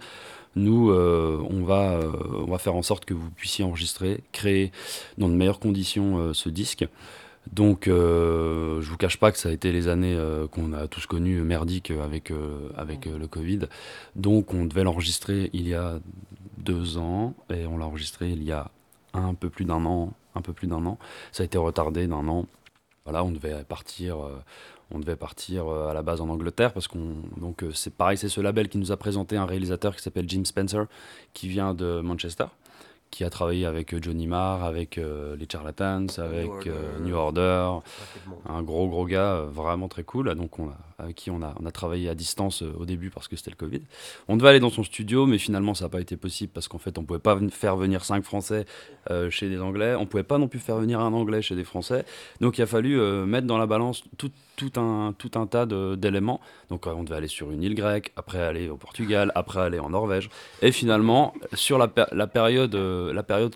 nous 0.55 0.91
on 0.91 1.63
va 1.63 1.99
on 2.33 2.49
va 2.49 2.57
faire 2.57 2.75
en 2.75 2.81
sorte 2.81 3.03
que 3.03 3.13
vous 3.13 3.29
puissiez 3.31 3.65
enregistrer 3.65 4.23
créer 4.31 4.71
dans 5.17 5.27
de 5.27 5.33
meilleures 5.33 5.59
conditions 5.59 6.33
ce 6.33 6.47
disque 6.47 6.85
donc, 7.49 7.87
euh, 7.87 8.81
je 8.81 8.89
vous 8.89 8.97
cache 8.97 9.17
pas 9.17 9.31
que 9.31 9.37
ça 9.37 9.49
a 9.49 9.51
été 9.51 9.71
les 9.71 9.87
années 9.87 10.15
euh, 10.15 10.47
qu'on 10.47 10.73
a 10.73 10.87
tous 10.87 11.05
connues 11.05 11.41
merdiques 11.41 11.91
avec, 11.91 12.31
euh, 12.31 12.69
avec 12.77 13.05
le 13.05 13.27
Covid. 13.27 13.61
Donc, 14.15 14.53
on 14.53 14.65
devait 14.65 14.83
l'enregistrer 14.83 15.49
il 15.53 15.67
y 15.67 15.73
a 15.73 15.99
deux 16.57 16.97
ans 16.97 17.33
et 17.49 17.65
on 17.65 17.77
l'a 17.77 17.85
enregistré 17.85 18.29
il 18.29 18.43
y 18.43 18.51
a 18.51 18.69
un 19.13 19.33
peu 19.33 19.49
plus 19.49 19.65
d'un 19.65 19.85
an. 19.85 20.13
Un 20.35 20.41
peu 20.41 20.53
plus 20.53 20.67
d'un 20.67 20.85
an. 20.85 20.97
Ça 21.33 21.43
a 21.43 21.45
été 21.45 21.57
retardé 21.57 22.07
d'un 22.07 22.27
an. 22.27 22.45
Voilà, 23.03 23.23
on 23.23 23.31
devait 23.31 23.63
partir. 23.65 24.17
on 24.91 24.99
devait 24.99 25.17
partir 25.17 25.67
à 25.67 25.93
la 25.93 26.03
base 26.03 26.21
en 26.21 26.29
Angleterre 26.29 26.71
parce 26.71 26.87
qu'on 26.87 27.15
donc 27.37 27.65
c'est 27.73 27.93
pareil 27.93 28.17
c'est 28.17 28.29
ce 28.29 28.39
label 28.39 28.69
qui 28.69 28.77
nous 28.77 28.91
a 28.91 28.97
présenté 28.97 29.35
un 29.35 29.45
réalisateur 29.45 29.95
qui 29.95 30.01
s'appelle 30.01 30.29
Jim 30.29 30.43
Spencer 30.45 30.85
qui 31.33 31.47
vient 31.47 31.73
de 31.73 32.01
Manchester 32.01 32.45
qui 33.11 33.25
a 33.25 33.29
travaillé 33.29 33.65
avec 33.65 33.93
euh, 33.93 33.99
Johnny 34.01 34.25
Marr, 34.25 34.63
avec 34.63 34.97
euh, 34.97 35.35
les 35.35 35.45
Charlatans, 35.51 36.07
avec 36.17 36.49
New 37.03 37.13
Order, 37.13 37.41
euh, 37.41 38.31
un 38.49 38.63
gros 38.63 38.87
gros 38.87 39.05
gars 39.05 39.41
vraiment 39.51 39.89
très 39.89 40.03
cool, 40.03 40.33
donc 40.33 40.57
on 40.59 40.71
avec 41.01 41.15
qui 41.15 41.31
on 41.31 41.41
a, 41.41 41.71
travaillé 41.71 42.09
à 42.09 42.15
distance 42.15 42.61
au 42.61 42.85
début 42.85 43.09
parce 43.09 43.27
que 43.27 43.35
c'était 43.35 43.51
le 43.51 43.55
Covid. 43.55 43.81
On 44.27 44.37
devait 44.37 44.49
aller 44.49 44.59
dans 44.59 44.69
son 44.69 44.83
studio, 44.83 45.25
mais 45.25 45.37
finalement 45.37 45.73
ça 45.73 45.85
n'a 45.85 45.89
pas 45.89 46.01
été 46.01 46.17
possible 46.17 46.51
parce 46.53 46.67
qu'en 46.67 46.77
fait 46.77 46.97
on 46.97 47.03
pouvait 47.03 47.19
pas 47.19 47.37
faire 47.49 47.75
venir 47.75 48.03
cinq 48.03 48.23
Français 48.23 48.65
chez 49.29 49.49
des 49.49 49.59
Anglais, 49.59 49.95
on 49.95 50.05
pouvait 50.05 50.23
pas 50.23 50.37
non 50.37 50.47
plus 50.47 50.59
faire 50.59 50.77
venir 50.77 50.99
un 50.99 51.13
Anglais 51.13 51.41
chez 51.41 51.55
des 51.55 51.63
Français, 51.63 52.05
donc 52.39 52.57
il 52.57 52.61
a 52.61 52.65
fallu 52.67 52.99
mettre 53.25 53.47
dans 53.47 53.57
la 53.57 53.67
balance 53.67 54.03
tout, 54.17 54.31
un, 54.75 55.13
tas 55.49 55.65
d'éléments. 55.65 56.41
Donc 56.69 56.87
on 56.87 57.03
devait 57.03 57.15
aller 57.15 57.27
sur 57.27 57.51
une 57.51 57.63
île 57.63 57.75
grecque, 57.75 58.11
après 58.15 58.41
aller 58.41 58.69
au 58.69 58.77
Portugal, 58.77 59.31
après 59.35 59.61
aller 59.61 59.79
en 59.79 59.89
Norvège, 59.89 60.29
et 60.61 60.71
finalement 60.71 61.33
sur 61.53 61.77
la, 61.77 61.87
période 61.87 62.75
la 62.75 63.23
période 63.23 63.55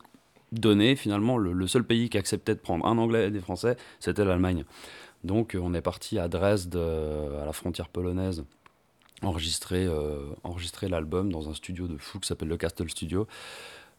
donnée, 0.60 0.96
finalement, 0.96 1.38
le, 1.38 1.68
seul 1.68 1.84
pays 1.84 2.10
qui 2.10 2.18
acceptait 2.18 2.56
de 2.56 2.60
prendre 2.60 2.86
un 2.86 2.98
Anglais 2.98 3.28
et 3.28 3.32
des 3.32 3.40
Français, 3.40 3.78
c'était 4.00 4.26
l'Allemagne. 4.26 4.64
Donc 5.26 5.58
on 5.60 5.74
est 5.74 5.82
parti 5.82 6.20
à 6.20 6.28
Dresde, 6.28 6.76
euh, 6.76 7.42
à 7.42 7.46
la 7.46 7.52
frontière 7.52 7.90
polonaise, 7.90 8.46
enregistrer, 9.24 9.86
euh, 9.86 10.20
enregistrer 10.44 10.88
l'album 10.88 11.32
dans 11.32 11.50
un 11.50 11.56
studio 11.56 11.88
de 11.88 11.98
fou 11.98 12.20
qui 12.20 12.28
s'appelle 12.28 12.48
le 12.48 12.58
Castle 12.58 12.90
Studio, 12.90 13.28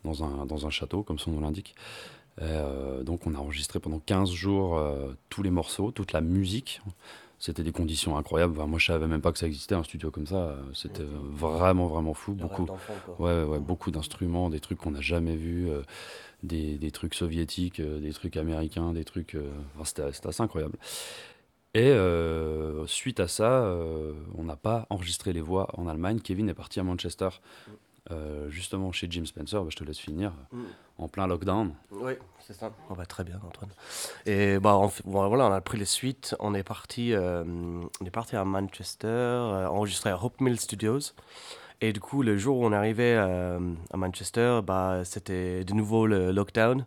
dans 0.04 0.23
un, 0.23 0.47
dans 0.47 0.66
un 0.66 0.71
château, 0.71 1.02
comme 1.02 1.18
son 1.18 1.33
nom 1.33 1.40
l'indique. 1.40 1.75
Euh, 2.42 3.02
donc 3.02 3.26
on 3.26 3.35
a 3.35 3.38
enregistré 3.38 3.80
pendant 3.80 3.99
15 3.99 4.30
jours 4.30 4.80
tous 5.28 5.42
les 5.42 5.50
morceaux, 5.50 5.90
toute 5.90 6.12
la 6.12 6.21
musique. 6.21 6.80
C'était 7.38 7.62
des 7.62 7.73
conditions 7.73 8.16
incroyables. 8.16 8.54
moi, 8.66 8.78
je 8.78 8.87
savais 8.87 9.06
même 9.06 9.21
pas 9.21 9.30
que 9.30 9.38
ça 9.38 9.47
existait 9.47 9.75
un 9.75 9.83
studio 9.83 10.11
comme 10.11 10.26
ça. 10.26 10.56
C'était 10.73 11.04
vraiment, 11.04 11.87
vraiment 11.87 12.14
fou. 12.14 12.33
Beaucoup, 12.33 12.66
ouais, 13.18 13.42
ouais, 13.42 13.59
beaucoup 13.59 13.90
d'instruments, 13.90 14.49
des 14.49 14.61
trucs 14.61 14.78
qu'on 14.78 14.92
n'a 14.92 15.02
jamais 15.02 15.37
vus, 15.37 15.68
euh, 15.68 15.83
des, 16.43 16.76
des, 16.76 16.90
trucs 16.90 17.14
soviétiques, 17.14 17.81
euh, 17.81 18.00
des 18.00 18.12
trucs 18.12 18.37
américains, 18.37 18.93
des 18.93 19.05
trucs. 19.05 19.35
Euh, 19.35 19.50
c'était 19.85 20.02
assez 20.02 20.43
incroyable. 20.43 20.78
Et 21.75 21.93
suite 22.87 23.21
à 23.21 23.28
ça, 23.28 23.71
on 24.35 24.45
n'a 24.45 24.57
pas 24.57 24.87
enregistré 24.88 25.35
les 25.35 25.43
voix 25.43 25.69
en 25.75 25.87
Allemagne. 25.87 26.21
Kevin 26.21 26.49
est 26.49 26.55
parti 26.55 26.81
à 26.81 26.83
Manchester. 26.83 27.28
Mm. 27.69 27.71
Euh, 28.12 28.49
justement 28.50 28.93
chez 28.93 29.09
Jim 29.11 29.25
Spencer, 29.25 29.61
bah, 29.61 29.69
je 29.69 29.76
te 29.76 29.83
laisse 29.83 29.99
finir, 29.99 30.33
mm. 30.52 30.62
en 30.99 31.09
plein 31.09 31.26
lockdown. 31.26 31.75
Oui, 31.90 32.12
c'est 32.38 32.52
ça. 32.52 32.71
Oh, 32.88 32.95
bah, 32.95 33.05
très 33.05 33.25
bien, 33.25 33.40
Antoine. 33.45 33.71
Et 34.26 34.61
bah, 34.61 34.76
on, 34.76 34.93
voilà, 35.05 35.47
on 35.47 35.52
a 35.52 35.61
pris 35.61 35.76
les 35.76 35.87
suites, 35.87 36.37
on 36.38 36.55
est 36.55 36.62
parti, 36.62 37.12
euh, 37.12 37.43
on 37.45 38.05
est 38.05 38.11
parti 38.11 38.37
à 38.37 38.45
Manchester, 38.45 39.09
euh, 39.09 39.69
enregistré 39.69 40.11
à 40.11 40.23
Hope 40.23 40.40
Mill 40.40 40.61
Studios. 40.61 41.14
Et 41.80 41.92
du 41.92 42.00
coup, 42.00 42.23
le 42.23 42.37
jour 42.37 42.59
où 42.59 42.66
on 42.66 42.73
est 42.73 42.76
arrivé 42.76 43.14
à 43.14 43.59
Manchester, 43.97 44.61
bah, 44.64 45.02
c'était 45.04 45.64
de 45.64 45.75
nouveau 45.75 46.06
le 46.06 46.33
lockdown. 46.33 46.87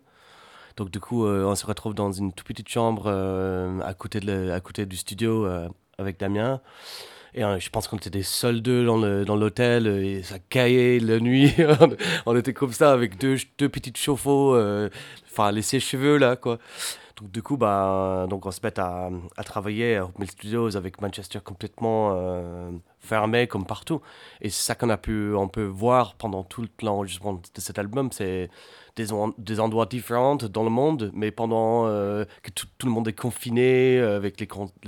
Donc 0.76 0.90
du 0.90 1.00
coup, 1.00 1.26
on 1.26 1.54
se 1.54 1.66
retrouve 1.66 1.94
dans 1.94 2.10
une 2.12 2.32
toute 2.32 2.46
petite 2.46 2.68
chambre 2.68 3.08
à, 3.08 3.94
côté 3.94 4.20
de 4.20 4.50
à 4.50 4.60
côté 4.60 4.86
du 4.86 4.96
studio 4.96 5.46
avec 5.98 6.18
Damien. 6.18 6.60
Et 7.34 7.44
euh, 7.44 7.60
je 7.60 7.70
pense 7.70 7.86
qu'on 7.86 7.96
était 7.96 8.10
des 8.10 8.24
seuls 8.24 8.60
deux 8.60 8.84
dans 8.84 9.36
l'hôtel 9.36 9.86
euh, 9.86 10.04
et 10.04 10.22
ça 10.22 10.38
caillait 10.38 10.98
la 10.98 11.20
nuit. 11.20 11.54
on 12.26 12.36
était 12.36 12.52
comme 12.52 12.72
ça 12.72 12.92
avec 12.92 13.18
deux, 13.18 13.36
deux 13.58 13.68
petites 13.68 13.96
chauffe-eau, 13.96 14.54
euh, 14.56 14.88
enfin 15.30 15.52
les 15.52 15.62
sèche-cheveux 15.62 16.16
là 16.16 16.36
quoi. 16.36 16.58
Donc 17.20 17.30
du 17.30 17.42
coup, 17.42 17.56
bah, 17.56 18.26
donc 18.28 18.46
on 18.46 18.50
se 18.50 18.60
met 18.62 18.78
à, 18.78 19.10
travailler 19.44 19.96
à 19.96 20.08
Mill 20.18 20.30
Studios 20.30 20.76
avec 20.76 21.00
Manchester 21.00 21.40
complètement 21.44 22.14
fermé 23.00 23.46
comme 23.46 23.66
partout. 23.66 24.00
Et 24.40 24.50
c'est 24.50 24.62
ça 24.62 24.74
qu'on 24.74 24.90
a 24.90 24.96
pu, 24.96 25.34
on 25.34 25.48
peut 25.48 25.64
voir 25.64 26.14
pendant 26.14 26.44
tout 26.44 26.66
l'enregistrement 26.82 27.34
de 27.34 27.60
cet 27.60 27.78
album, 27.78 28.10
c'est 28.12 28.50
des, 28.96 29.06
des, 29.38 29.60
endroits 29.60 29.86
différents 29.86 30.36
dans 30.36 30.62
le 30.62 30.70
monde, 30.70 31.10
mais 31.14 31.30
pendant 31.30 31.86
euh, 31.86 32.24
que 32.42 32.50
tout, 32.50 32.66
le 32.84 32.90
monde 32.90 33.08
est 33.08 33.12
confiné, 33.12 33.98
euh, 33.98 34.16
avec 34.16 34.38
les, 34.40 34.46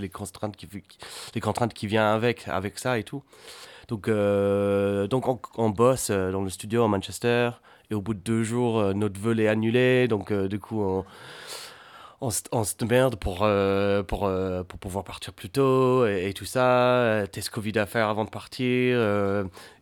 contraintes 0.08 0.56
qui, 0.56 1.86
viennent 1.86 2.02
avec, 2.02 2.48
avec 2.48 2.78
ça 2.78 2.98
et 2.98 3.04
tout. 3.04 3.22
Donc, 3.88 4.08
euh, 4.08 5.06
donc 5.06 5.26
on, 5.58 5.70
bosse 5.70 6.10
dans 6.10 6.42
le 6.42 6.50
studio 6.50 6.84
à 6.84 6.88
Manchester, 6.88 7.50
et 7.90 7.94
au 7.94 8.00
bout 8.00 8.14
de 8.14 8.20
deux 8.20 8.42
jours, 8.42 8.94
notre 8.94 9.20
vol 9.20 9.40
est 9.40 9.48
annulé, 9.48 10.08
donc 10.08 10.32
du 10.32 10.58
coup, 10.58 10.82
on 10.82 11.04
on, 12.23 12.64
se 12.64 12.85
merde 12.85 13.17
pour, 13.17 13.41
euh, 13.43 14.02
pour, 14.02 14.25
euh, 14.26 14.62
pour 14.62 14.79
pouvoir 14.79 15.05
partir 15.05 15.33
plus 15.33 15.50
tôt 15.50 16.07
et, 16.07 16.33
tout 16.35 16.45
ça, 16.45 17.00
euh, 17.00 17.26
test 17.26 17.50
Covid 17.50 17.79
à 17.79 17.87
faire 17.87 18.09
avant 18.09 18.25
de 18.25 18.31
partir. 18.31 18.99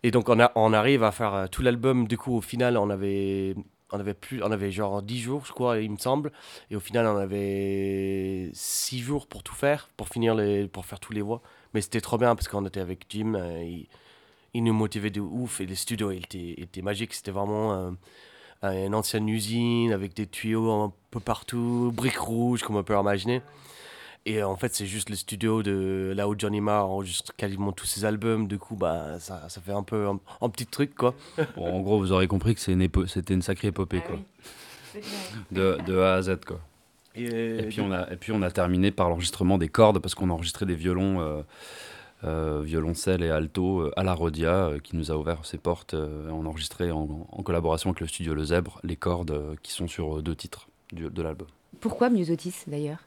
et 0.03 0.11
donc 0.11 0.27
on, 0.29 0.39
a, 0.39 0.51
on 0.55 0.73
arrive 0.73 1.03
à 1.03 1.11
faire 1.11 1.47
tout 1.51 1.61
l'album. 1.61 2.07
Du 2.07 2.17
coup, 2.17 2.35
au 2.35 2.41
final, 2.41 2.77
on 2.77 2.89
avait, 2.89 3.55
on 3.91 3.99
avait, 3.99 4.15
plus, 4.15 4.41
on 4.43 4.51
avait 4.51 4.71
genre 4.71 5.01
10 5.03 5.19
jours, 5.19 5.45
je 5.45 5.51
crois, 5.51 5.79
il 5.79 5.91
me 5.91 5.97
semble. 5.97 6.31
Et 6.71 6.75
au 6.75 6.79
final, 6.79 7.05
on 7.05 7.17
avait 7.17 8.49
6 8.53 8.99
jours 8.99 9.27
pour 9.27 9.43
tout 9.43 9.55
faire, 9.55 9.89
pour, 9.95 10.09
finir 10.09 10.33
les, 10.33 10.67
pour 10.67 10.85
faire 10.85 10.99
tous 10.99 11.13
les 11.13 11.21
voix. 11.21 11.41
Mais 11.73 11.81
c'était 11.81 12.01
trop 12.01 12.17
bien 12.17 12.35
parce 12.35 12.47
qu'on 12.47 12.65
était 12.65 12.79
avec 12.79 13.05
Jim. 13.09 13.33
il, 13.61 13.87
il, 14.53 14.63
nous 14.63 14.73
motivait 14.73 15.11
de 15.11 15.21
ouf 15.21 15.61
et 15.61 15.65
était, 15.65 16.55
il 16.57 16.63
était 16.63 16.81
magique. 16.81 17.13
C'était 17.13 17.31
vraiment 17.31 17.93
une 18.63 18.95
ancienne 18.95 19.27
usine 19.27 19.91
avec 19.91 20.13
des 20.13 20.27
tuyaux 20.27 20.71
un 20.71 20.93
peu 21.09 21.19
partout, 21.19 21.91
briques 21.95 22.19
rouges, 22.19 22.63
comme 22.63 22.75
on 22.75 22.83
peut 22.83 22.97
imaginer. 22.97 23.41
Et 24.25 24.43
en 24.43 24.55
fait, 24.55 24.75
c'est 24.75 24.85
juste 24.85 25.09
le 25.09 25.15
studio 25.15 25.63
de 25.63 26.13
là 26.15 26.27
où 26.27 26.35
Johnny 26.37 26.61
Marr 26.61 26.87
enregistre 26.87 27.35
quasiment 27.35 27.71
tous 27.71 27.87
ses 27.87 28.05
albums. 28.05 28.47
Du 28.47 28.59
coup, 28.59 28.75
bah, 28.75 29.19
ça, 29.19 29.49
ça 29.49 29.61
fait 29.61 29.71
un 29.71 29.81
peu 29.81 30.07
un, 30.41 30.49
petit 30.49 30.67
truc, 30.67 30.93
quoi. 30.93 31.15
en 31.57 31.79
gros, 31.79 31.97
vous 31.97 32.11
aurez 32.11 32.27
compris 32.27 32.53
que 32.53 32.61
c'était 32.61 33.33
une, 33.33 33.41
sacrée 33.41 33.69
épopée, 33.69 34.01
ah 34.05 34.07
quoi. 34.07 34.99
De, 35.51 35.77
de, 35.87 35.97
A 35.97 36.15
à 36.15 36.21
Z, 36.21 36.37
quoi. 36.45 36.59
Et, 37.15 37.63
puis 37.69 37.81
on 37.81 37.91
a, 37.91 38.09
et 38.11 38.15
puis 38.15 38.31
on 38.31 38.41
a 38.41 38.51
terminé 38.51 38.91
par 38.91 39.09
l'enregistrement 39.09 39.57
des 39.57 39.69
cordes, 39.69 39.99
parce 39.99 40.13
qu'on 40.13 40.29
a 40.29 40.33
enregistré 40.33 40.65
des 40.67 40.75
violons. 40.75 41.19
Euh, 41.19 41.41
euh, 42.23 42.61
violoncelle 42.63 43.23
et 43.23 43.31
alto 43.31 43.79
euh, 43.79 43.91
à 43.95 44.03
la 44.03 44.13
Rodia, 44.13 44.53
euh, 44.53 44.79
qui 44.79 44.95
nous 44.95 45.11
a 45.11 45.15
ouvert 45.15 45.43
ses 45.43 45.57
portes. 45.57 45.95
on 45.95 46.45
a 46.45 46.47
enregistré 46.47 46.91
en, 46.91 47.07
collaboration 47.43 47.89
avec 47.89 47.99
le 47.99 48.07
studio 48.07 48.35
Le 48.35 48.43
Zèbre 48.43 48.79
les 48.83 48.95
cordes 48.95 49.57
qui 49.63 49.71
sont 49.71 49.87
sur 49.87 50.21
deux 50.21 50.35
titres 50.35 50.67
de 50.93 51.21
l'album. 51.21 51.47
Pourquoi 51.79 52.11
Musotis 52.11 52.65
d'ailleurs? 52.67 52.99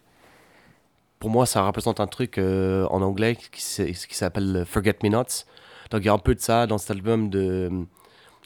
Pour 1.21 1.30
moi, 1.30 1.47
ça 1.47 1.64
représente 1.64 2.00
un 2.00 2.09
truc 2.09 2.38
en 2.38 3.02
anglais 3.02 3.37
qui, 3.37 3.50
qui 3.50 4.14
s'appelle 4.16 4.64
Forget 4.66 4.97
Me 5.04 5.11
Nots. 5.11 5.44
Donc 5.90 6.02
il 6.02 6.06
y 6.06 6.09
a 6.09 6.12
un 6.12 6.18
peu 6.18 6.35
de 6.35 6.40
ça 6.40 6.66
dans 6.66 6.78
cet 6.78 6.90
album 6.90 7.30
de, 7.30 7.71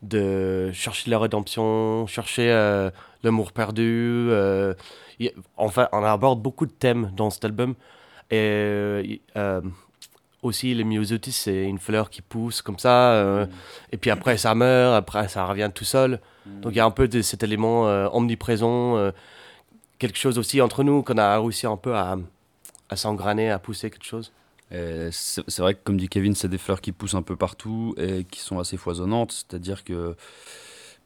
de 0.03 0.71
chercher 0.73 1.11
la 1.11 1.19
rédemption, 1.19 2.07
chercher 2.07 2.91
l'amour 3.23 3.53
perdu. 3.53 4.31
enfin, 5.57 5.89
on 5.93 6.05
aborde 6.05 6.43
beaucoup 6.43 6.67
de 6.67 6.73
thèmes 6.73 7.11
dans 7.17 7.31
cet 7.31 7.47
album. 7.47 7.75
Et 8.31 9.23
aussi 10.43 10.75
les 10.75 10.85
myosotis 10.85 11.33
c'est 11.33 11.65
une 11.65 11.79
fleur 11.79 12.11
qui 12.11 12.23
pousse 12.23 12.63
comme 12.63 12.79
ça 12.79 13.13
euh, 13.13 13.47
mm. 13.47 13.51
et 13.93 13.97
puis 13.97 14.11
après 14.11 14.39
ça 14.39 14.55
meurt 14.55 14.95
après 14.95 15.29
ça 15.29 15.45
revient 15.47 15.71
tout 15.75 15.85
seul 15.85 16.21
mm. 16.47 16.61
donc 16.61 16.73
il 16.73 16.77
y 16.77 16.81
a 16.81 16.85
un 16.85 16.91
peu 16.91 17.09
de 17.09 17.23
cet 17.23 17.43
élément 17.43 17.89
euh, 17.89 18.09
omniprésent 18.13 18.97
euh, 18.97 19.11
quelque 19.99 20.19
chose 20.19 20.39
aussi 20.39 20.61
entre 20.61 20.85
nous 20.85 21.03
qu'on 21.03 21.19
a 21.19 21.39
réussi 21.41 21.67
un 21.67 21.77
peu 21.77 21.95
à, 21.95 22.17
à 22.89 22.97
s'engraner 22.97 23.51
à 23.51 23.59
pousser 23.59 23.91
quelque 23.91 24.07
chose 24.07 24.33
c'est 24.71 25.59
vrai 25.61 25.75
que 25.75 25.81
comme 25.83 25.97
dit 25.97 26.11
Kevin 26.11 26.35
c'est 26.35 26.49
des 26.49 26.59
fleurs 26.59 26.83
qui 26.83 26.93
poussent 26.93 27.15
un 27.15 27.23
peu 27.23 27.37
partout 27.37 27.95
et 27.97 28.25
qui 28.25 28.41
sont 28.41 28.59
assez 28.59 28.77
foisonnantes 28.77 29.33
c'est 29.33 29.57
à 29.57 29.59
dire 29.59 29.83
que 29.83 30.15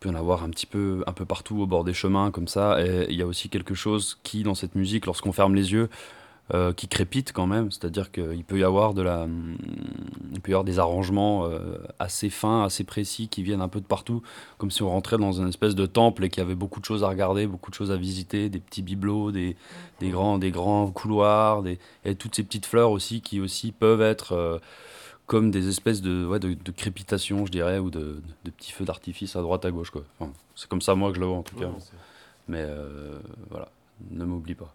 peut 0.01 0.09
en 0.09 0.17
avoir 0.17 0.43
un 0.43 0.51
petit 0.51 0.67
peu 0.67 1.05
un 1.07 1.13
peu 1.13 1.25
partout 1.25 1.61
au 1.61 1.67
bord 1.67 1.85
des 1.85 1.95
chemins 1.95 2.33
comme 2.33 2.49
ça 2.49 2.85
et 2.85 3.07
il 3.09 3.17
y 3.17 3.23
a 3.23 3.27
aussi 3.27 3.49
quelque 3.49 3.75
chose 3.75 4.19
qui 4.25 4.43
dans 4.43 4.57
cette 4.57 4.75
musique 4.75 5.07
lorsqu'on 5.07 5.31
ferme 5.31 5.55
les 5.55 5.73
yeux 5.73 5.89
euh, 6.55 6.75
qui 6.75 6.87
crépite 6.87 7.33
quand 7.33 7.47
même, 7.47 7.71
c'est-à-dire 7.71 8.13
qu'il 8.13 8.45
peut 8.45 8.59
y 8.59 8.63
avoir 8.63 8.93
de 8.93 9.01
la, 9.01 9.27
il 10.35 10.41
peut 10.43 10.51
y 10.51 10.55
avoir 10.55 10.65
des 10.65 10.79
arrangements 10.79 11.47
euh, 11.47 11.79
assez 11.99 12.29
fins, 12.29 12.65
assez 12.65 12.85
précis 12.85 13.29
qui 13.29 13.43
viennent 13.43 13.63
un 13.63 13.69
peu 13.69 13.81
de 13.81 13.87
partout, 13.87 14.23
comme 14.59 14.71
si 14.71 14.83
on 14.83 14.91
rentrait 14.91 15.17
dans 15.17 15.33
une 15.33 15.49
espèce 15.49 15.75
de 15.75 15.87
temple 15.87 16.27
et 16.27 16.29
qu'il 16.29 16.43
y 16.43 16.45
avait 16.45 16.55
beaucoup 16.55 16.81
de 16.81 16.85
choses 16.85 17.05
à 17.05 17.09
regarder, 17.09 17.47
beaucoup 17.47 17.71
de 17.71 17.75
choses 17.75 17.91
à 17.91 17.97
visiter, 17.97 18.51
des 18.51 18.61
petits 18.61 18.83
bibelots, 18.83 19.33
des, 19.33 19.57
des 20.01 20.11
grands, 20.11 20.37
des 20.37 20.51
grands 20.51 20.91
couloirs, 20.91 21.63
des, 21.63 21.79
et 22.05 22.17
toutes 22.17 22.35
ces 22.35 22.43
petites 22.43 22.67
fleurs 22.67 22.91
aussi 22.91 23.23
qui 23.23 23.41
aussi 23.41 23.73
peuvent 23.73 24.03
être 24.03 24.33
euh, 24.33 24.59
comme 25.25 25.51
des 25.51 25.69
espèces 25.69 26.03
de, 26.03 26.27
ouais, 26.27 26.39
de, 26.39 26.71
crépitation, 26.71 27.47
je 27.47 27.51
dirais, 27.51 27.79
ou 27.79 27.91
de, 27.91 28.21
de 28.45 28.51
petits 28.51 28.73
feux 28.73 28.85
d'artifice 28.85 29.37
à 29.37 29.41
droite 29.41 29.65
à 29.65 29.71
gauche. 29.71 29.91
Quoi. 29.91 30.03
c'est 30.55 30.69
comme 30.69 30.83
ça 30.83 30.95
moi 30.97 31.09
que 31.09 31.15
je 31.15 31.21
le 31.21 31.29
vois 31.29 31.39
en 31.39 31.43
tout 31.45 31.57
cas. 31.57 31.71
Mais 32.47 32.67
voilà, 33.49 33.71
ne 34.11 34.27
m'oublie 34.27 34.55
pas 34.55 34.75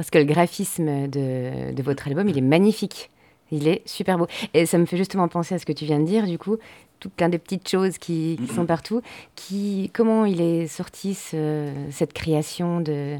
parce 0.00 0.08
que 0.08 0.16
le 0.16 0.24
graphisme 0.24 1.08
de, 1.08 1.74
de, 1.74 1.82
votre 1.82 2.08
album, 2.08 2.26
il 2.26 2.38
est 2.38 2.40
magnifique. 2.40 3.10
Il 3.50 3.68
est 3.68 3.82
super 3.86 4.16
beau. 4.16 4.28
Et 4.54 4.64
ça 4.64 4.78
me 4.78 4.86
fait 4.86 4.96
justement 4.96 5.28
penser 5.28 5.54
à 5.54 5.58
ce 5.58 5.66
que 5.66 5.74
tu 5.74 5.84
viens 5.84 6.00
de 6.00 6.06
dire, 6.06 6.26
du 6.26 6.38
coup, 6.38 6.56
tout 7.00 7.10
plein 7.10 7.28
de 7.28 7.36
petites 7.36 7.68
choses 7.68 7.98
qui, 7.98 8.40
sont 8.54 8.64
partout. 8.64 9.02
Qui, 9.36 9.90
comment 9.92 10.24
il 10.24 10.40
est 10.40 10.68
sorti 10.68 11.12
cette 11.12 12.14
création 12.14 12.80
de... 12.80 13.18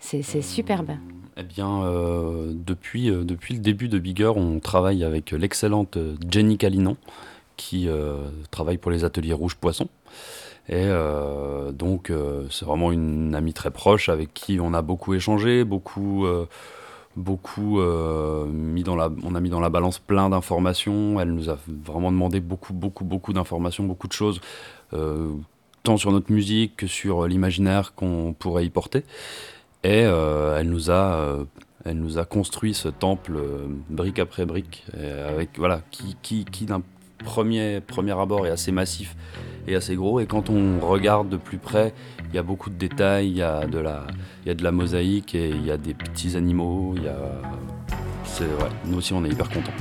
C'est 0.00 0.42
superbe. 0.42 0.90
Eh 1.36 1.44
bien, 1.44 1.84
euh, 1.84 2.52
depuis, 2.52 3.10
euh, 3.10 3.22
depuis 3.22 3.54
le 3.54 3.60
début 3.60 3.86
de 3.86 4.00
Bigger, 4.00 4.32
on 4.34 4.58
travaille 4.58 5.04
avec 5.04 5.30
l'excellente 5.30 5.98
Jenny 6.28 6.58
Calinon, 6.58 6.96
qui 7.56 7.88
euh, 7.88 8.16
travaille 8.50 8.78
pour 8.78 8.90
les 8.90 9.04
ateliers 9.04 9.34
Rouge 9.34 9.54
Poisson. 9.54 9.86
Et 10.68 10.84
euh, 10.84 11.72
donc, 11.72 12.10
euh, 12.10 12.46
c'est 12.50 12.66
vraiment 12.66 12.92
une 12.92 13.34
amie 13.34 13.54
très 13.54 13.70
proche 13.70 14.08
avec 14.10 14.34
qui 14.34 14.58
on 14.60 14.74
a 14.74 14.82
beaucoup 14.82 15.14
échangé, 15.14 15.64
beaucoup, 15.64 16.26
euh, 16.26 16.46
beaucoup 17.16 17.80
mis 18.48 18.82
dans 18.82 18.94
la, 18.94 19.10
on 19.24 19.34
a 19.34 19.40
mis 19.40 19.48
dans 19.48 19.60
la 19.60 19.70
balance 19.70 19.98
plein 19.98 20.28
d'informations. 20.28 21.18
Elle 21.20 21.32
nous 21.32 21.48
a 21.48 21.58
vraiment 21.66 22.12
demandé 22.12 22.40
beaucoup, 22.40 22.74
beaucoup, 22.74 23.04
beaucoup 23.04 23.32
d'informations, 23.32 23.84
beaucoup 23.84 24.08
de 24.08 24.12
choses, 24.12 24.40
tant 25.82 25.96
sur 25.96 26.12
notre 26.12 26.30
musique 26.30 26.76
que 26.76 26.86
sur 26.86 27.26
l'imaginaire 27.26 27.94
qu'on 27.94 28.34
pourrait 28.38 28.66
y 28.66 28.70
porter. 28.70 29.04
Et 29.84 30.00
elle 30.00 30.68
nous 30.68 30.90
a 30.90 31.38
elle 31.84 31.96
nous 31.96 32.18
a 32.18 32.24
construit 32.24 32.74
ce 32.74 32.88
temple 32.88 33.38
brique 33.88 34.18
après 34.18 34.44
brique, 34.44 34.84
avec 34.94 35.58
voilà, 35.58 35.80
qui, 35.90 36.16
qui, 36.22 36.44
qui 36.44 36.66
premier, 37.24 37.80
premier 37.80 38.18
abord 38.18 38.46
est 38.46 38.50
assez 38.50 38.72
massif 38.72 39.16
et 39.66 39.74
assez 39.74 39.94
gros. 39.94 40.20
Et 40.20 40.26
quand 40.26 40.50
on 40.50 40.80
regarde 40.80 41.28
de 41.28 41.36
plus 41.36 41.58
près, 41.58 41.92
il 42.30 42.34
y 42.34 42.38
a 42.38 42.42
beaucoup 42.42 42.70
de 42.70 42.76
détails, 42.76 43.28
il 43.28 43.36
y 43.36 43.42
a 43.42 43.66
de 43.66 43.78
la, 43.78 44.72
mosaïque 44.72 45.34
et 45.34 45.50
il 45.50 45.64
y 45.64 45.70
a 45.70 45.76
des 45.76 45.94
petits 45.94 46.36
animaux. 46.36 46.94
C'est, 48.24 48.44
nous 48.84 48.98
aussi 48.98 49.12
on 49.12 49.24
est 49.24 49.30
hyper 49.30 49.48
contents. 49.48 49.72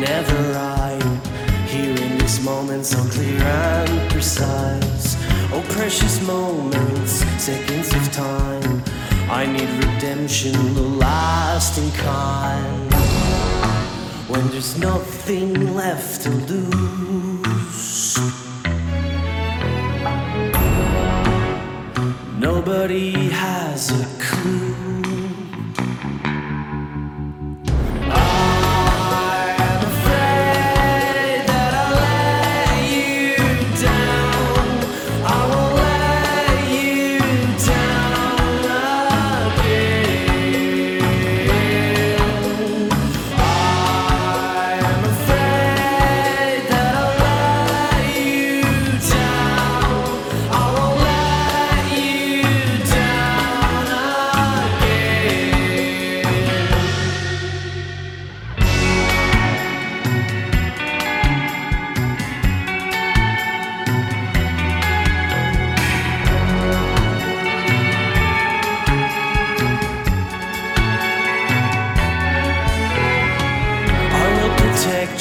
Never 0.00 0.52
ride. 0.52 1.02
Here 1.66 1.90
in 1.90 2.18
this 2.18 2.40
moment, 2.42 2.86
so 2.86 3.02
clear 3.10 3.42
and 3.42 4.10
precise. 4.12 5.16
Oh, 5.52 5.64
precious 5.70 6.24
moments, 6.24 7.24
seconds 7.42 7.92
of 7.92 8.12
time. 8.12 8.82
I 9.28 9.44
need 9.44 9.68
redemption, 9.84 10.52
the 10.74 10.82
lasting 10.82 11.90
kind. 11.92 12.92
When 14.28 14.48
there's 14.50 14.78
nothing 14.78 15.74
left 15.74 16.22
to 16.22 16.30
lose. 16.30 16.97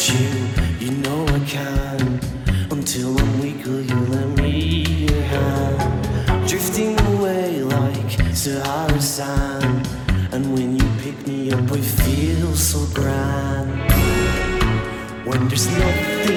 you, 0.10 0.28
you 0.80 0.92
know 0.92 1.26
I 1.28 1.40
can. 1.46 2.20
Until 2.72 3.18
I'm 3.18 3.40
weak, 3.42 3.66
will 3.66 3.82
you 3.82 4.00
lend 4.14 4.36
me 4.42 4.86
your 5.06 5.22
hand? 5.22 6.48
Drifting 6.48 7.00
away 7.14 7.62
like 7.62 8.12
Sahara 8.34 9.02
sand. 9.02 9.88
And 10.32 10.54
when 10.54 10.78
you 10.78 10.88
pick 11.02 11.28
me 11.28 11.52
up, 11.52 11.70
we 11.72 11.82
feel 11.82 12.54
so 12.56 12.86
grand. 12.94 13.92
When 15.26 15.48
there's 15.48 15.68
nothing. 15.68 16.37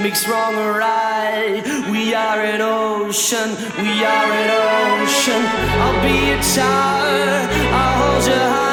Makes 0.00 0.28
wrong 0.28 0.54
or 0.54 0.78
right. 0.78 1.62
We 1.90 2.14
are 2.14 2.40
an 2.40 2.60
ocean, 2.60 3.50
we 3.78 4.04
are 4.04 4.30
an 4.42 4.50
ocean. 5.02 5.42
I'll 5.82 6.00
be 6.02 6.30
a 6.30 6.40
tower, 6.54 7.48
I'll 7.80 7.94
hold 8.02 8.26
you 8.26 8.34
high. 8.34 8.65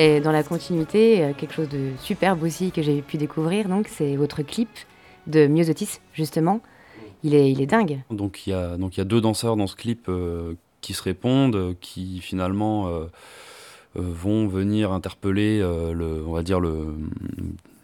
Et 0.00 0.18
dans 0.20 0.32
la 0.32 0.42
continuité, 0.42 1.22
euh, 1.22 1.32
quelque 1.36 1.52
chose 1.52 1.68
de 1.68 1.90
superbe 1.98 2.42
aussi 2.42 2.70
que 2.70 2.80
j'ai 2.80 3.02
pu 3.02 3.18
découvrir, 3.18 3.68
donc 3.68 3.86
c'est 3.86 4.16
votre 4.16 4.40
clip 4.40 4.70
de 5.26 5.46
Myosotis, 5.46 6.00
justement. 6.14 6.62
Il 7.22 7.34
est, 7.34 7.52
il 7.52 7.60
est 7.60 7.66
dingue. 7.66 8.00
Donc 8.10 8.46
il 8.46 8.50
y 8.50 8.52
a 8.54 8.78
y 8.78 9.00
a 9.00 9.04
deux 9.04 9.20
danseurs 9.20 9.56
dans 9.56 9.66
ce 9.66 9.76
clip 9.76 10.06
euh, 10.08 10.54
qui 10.80 10.94
se 10.94 11.02
répondent, 11.02 11.54
euh, 11.54 11.74
qui 11.82 12.20
finalement 12.20 12.88
vont 13.94 14.46
venir 14.48 14.90
interpeller 14.92 15.58
le, 15.58 16.24
on 16.26 16.32
va 16.32 16.42
dire 16.42 16.60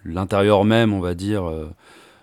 l'intérieur 0.06 0.64
même, 0.64 0.94
on 0.94 1.00
va 1.00 1.14
dire. 1.14 1.44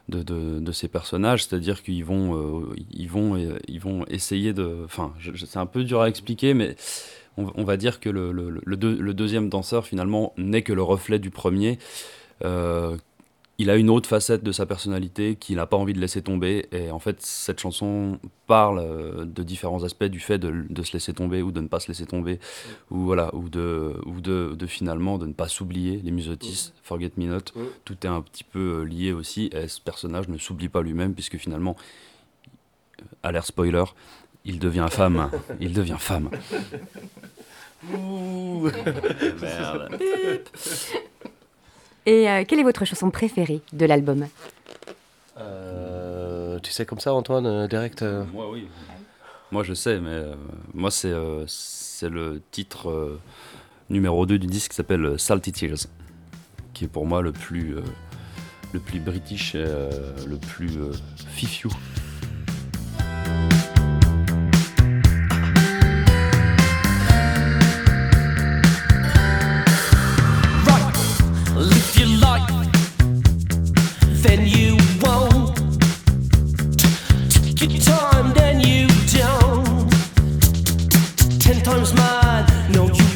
de, 0.09 0.21
de, 0.21 0.59
de 0.59 0.71
ces 0.73 0.89
personnages, 0.89 1.45
c'est-à-dire 1.45 1.81
qu'ils 1.81 2.03
vont, 2.03 2.65
ils 2.91 3.07
vont, 3.07 3.37
ils 3.69 3.79
vont 3.79 4.05
essayer 4.07 4.51
de, 4.51 4.81
enfin, 4.83 5.13
c'est 5.45 5.59
un 5.59 5.65
peu 5.65 5.85
dur 5.85 6.01
à 6.01 6.09
expliquer, 6.09 6.53
mais 6.53 6.75
on, 7.37 7.51
on 7.55 7.63
va 7.63 7.77
dire 7.77 7.99
que 7.99 8.09
le, 8.09 8.31
le, 8.31 8.61
le 8.63 8.77
deux- 8.77 8.99
le 8.99 9.13
deuxième 9.13 9.49
danseur 9.49 9.85
finalement 9.85 10.33
n'est 10.37 10.63
que 10.63 10.73
le 10.73 10.83
reflet 10.83 11.19
du 11.19 11.29
premier. 11.29 11.79
Euh, 12.43 12.97
il 13.59 13.69
a 13.69 13.75
une 13.75 13.91
autre 13.91 14.09
facette 14.09 14.43
de 14.43 14.51
sa 14.51 14.65
personnalité 14.65 15.35
qu'il 15.35 15.57
n'a 15.57 15.67
pas 15.67 15.77
envie 15.77 15.93
de 15.93 15.99
laisser 15.99 16.23
tomber. 16.23 16.65
Et 16.71 16.89
en 16.89 16.97
fait, 16.97 17.21
cette 17.21 17.59
chanson 17.59 18.19
parle 18.47 18.79
euh, 18.79 19.25
de 19.25 19.43
différents 19.43 19.83
aspects 19.83 20.05
du 20.05 20.19
fait 20.19 20.39
de, 20.39 20.65
de 20.67 20.83
se 20.83 20.93
laisser 20.93 21.13
tomber 21.13 21.43
ou 21.43 21.51
de 21.51 21.61
ne 21.61 21.67
pas 21.67 21.79
se 21.79 21.87
laisser 21.87 22.07
tomber, 22.07 22.39
ou 22.89 23.01
voilà, 23.01 23.33
ou 23.35 23.49
de, 23.49 23.93
ou 24.07 24.21
de, 24.21 24.55
de 24.57 24.65
finalement 24.65 25.19
de 25.19 25.27
ne 25.27 25.33
pas 25.33 25.47
s'oublier. 25.47 26.01
Les 26.03 26.09
musotis, 26.09 26.73
Forget 26.81 27.11
Me 27.15 27.27
Not, 27.27 27.53
tout 27.85 27.95
est 28.01 28.09
un 28.09 28.21
petit 28.21 28.43
peu 28.43 28.79
euh, 28.79 28.83
lié 28.85 29.13
aussi. 29.13 29.51
Et 29.53 29.67
ce 29.67 29.79
personnage 29.79 30.27
ne 30.29 30.39
s'oublie 30.39 30.67
pas 30.67 30.81
lui-même 30.81 31.13
puisque 31.13 31.37
finalement, 31.37 31.77
à 33.21 33.31
l'air 33.31 33.45
spoiler, 33.45 33.83
il 34.45 34.59
devient 34.59 34.87
femme. 34.89 35.29
il 35.59 35.73
devient 35.73 35.97
femme. 35.99 36.29
Merde. 39.41 39.89
Et 42.05 42.29
euh, 42.29 42.43
quelle 42.47 42.59
est 42.59 42.63
votre 42.63 42.85
chanson 42.85 43.09
préférée 43.11 43.61
de 43.71 43.85
l'album? 43.85 44.27
Euh, 45.37 46.59
tu 46.59 46.71
sais 46.71 46.85
comme 46.85 46.99
ça, 46.99 47.13
Antoine, 47.13 47.45
euh, 47.45 47.67
direct 47.67 48.01
euh, 48.01 48.23
Moi, 48.33 48.49
oui. 48.51 48.67
Moi, 49.51 49.63
je 49.63 49.73
sais, 49.73 49.99
mais 49.99 50.09
euh, 50.09 50.35
moi, 50.73 50.91
c'est 50.91 51.11
euh, 51.11 51.43
c'est 51.47 52.09
le 52.09 52.41
titre 52.51 52.89
euh, 52.89 53.19
numéro 53.89 54.25
2 54.25 54.39
du 54.39 54.47
disque 54.47 54.71
qui 54.71 54.75
s'appelle 54.77 55.19
Salty 55.19 55.51
Tears, 55.51 55.87
qui 56.73 56.85
est 56.85 56.87
pour 56.87 57.05
moi 57.05 57.21
le 57.21 57.31
plus, 57.31 57.77
euh, 57.77 57.81
le 58.73 58.79
plus 58.79 58.99
british, 58.99 59.55
et, 59.55 59.63
euh, 59.65 59.89
le 60.27 60.37
plus 60.37 60.77
euh, 60.77 60.91
fifiou. 61.29 61.69
Ten 81.53 81.61
times 81.61 81.93
mad, 81.93 82.51
no, 82.73 82.87
you 82.87 83.12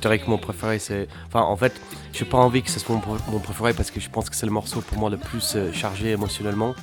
dirais 0.00 0.18
que 0.18 0.28
mon 0.28 0.38
préféré, 0.38 0.78
c'est. 0.78 1.08
Enfin, 1.26 1.42
en 1.42 1.56
fait, 1.56 1.80
j'ai 2.12 2.24
pas 2.24 2.38
envie 2.38 2.62
que 2.62 2.70
ce 2.70 2.80
soit 2.80 3.00
mon, 3.30 3.38
préféré 3.38 3.72
parce 3.72 3.90
que 3.90 4.00
je 4.00 4.10
pense 4.10 4.28
que 4.30 4.36
c'est 4.36 4.46
le 4.46 4.52
morceau 4.52 4.80
pour 4.80 4.98
moi 4.98 5.10
le 5.10 5.16
plus 5.16 5.54
euh, 5.56 5.72
chargé 5.72 6.10
émotionnellement. 6.10 6.74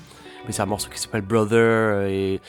Mais 0.46 0.52
c'est 0.52 0.62
un 0.62 0.68
morceau 0.68 0.90
qui 0.90 1.00
s'appelle 1.00 1.22
Brother 1.22 2.08
et 2.08 2.40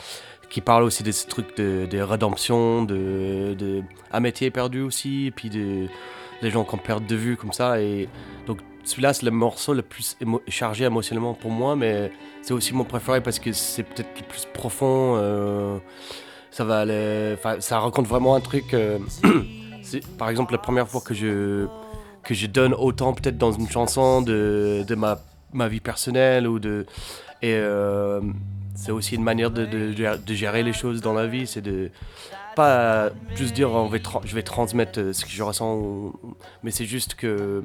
qui 0.49 0.61
parle 0.61 0.83
aussi 0.83 1.03
de 1.03 1.11
ce 1.11 1.27
truc 1.27 1.55
de, 1.57 1.85
de 1.85 1.99
rédemption, 1.99 2.83
de, 2.83 3.55
de 3.57 3.83
amitié 4.11 4.49
perdue 4.49 4.81
aussi, 4.81 5.27
et 5.27 5.31
puis 5.31 5.49
de, 5.49 5.87
des 6.41 6.49
gens 6.49 6.63
qu'on 6.63 6.77
perd 6.77 7.05
de 7.05 7.15
vue 7.15 7.37
comme 7.37 7.53
ça. 7.53 7.79
Et 7.81 8.09
donc, 8.47 8.59
celui-là, 8.83 9.13
c'est 9.13 9.25
le 9.25 9.31
morceau 9.31 9.73
le 9.73 9.81
plus 9.81 10.17
chargé 10.47 10.85
émotionnellement 10.85 11.33
pour 11.33 11.51
moi, 11.51 11.75
mais 11.75 12.11
c'est 12.41 12.53
aussi 12.53 12.73
mon 12.73 12.83
préféré 12.83 13.21
parce 13.21 13.39
que 13.39 13.51
c'est 13.51 13.83
peut-être 13.83 14.09
le 14.19 14.25
plus 14.25 14.45
profond. 14.45 15.15
Euh, 15.17 15.77
ça 16.51 16.63
va 16.63 16.85
ça 17.59 17.79
raconte 17.79 18.07
vraiment 18.07 18.35
un 18.35 18.41
truc. 18.41 18.73
Euh, 18.73 18.97
par 20.17 20.29
exemple, 20.29 20.53
la 20.53 20.57
première 20.57 20.87
fois 20.87 21.01
que 21.01 21.13
je, 21.13 21.67
que 22.23 22.33
je 22.33 22.47
donne 22.47 22.73
autant, 22.73 23.13
peut-être 23.13 23.37
dans 23.37 23.51
une 23.51 23.69
chanson, 23.69 24.21
de, 24.21 24.83
de 24.87 24.95
ma, 24.95 25.19
ma 25.53 25.67
vie 25.67 25.79
personnelle 25.79 26.47
ou 26.47 26.59
de. 26.59 26.85
Et 27.41 27.53
euh, 27.53 28.21
c'est 28.75 28.91
aussi 28.91 29.15
une 29.15 29.23
manière 29.23 29.51
de, 29.51 29.65
de, 29.65 30.33
gérer 30.33 30.63
les 30.63 30.73
choses 30.73 31.01
dans 31.01 31.13
la 31.13 31.27
vie, 31.27 31.47
c'est 31.47 31.61
de 31.61 31.91
pas 32.55 33.09
juste 33.35 33.53
dire 33.53 33.71
on 33.71 33.85
va 33.85 33.97
je 34.25 34.35
vais 34.35 34.43
transmettre 34.43 35.13
ce 35.13 35.23
que 35.23 35.31
je 35.31 35.43
ressens, 35.43 36.13
mais 36.63 36.71
c'est 36.71 36.85
juste 36.85 37.15
que 37.15 37.63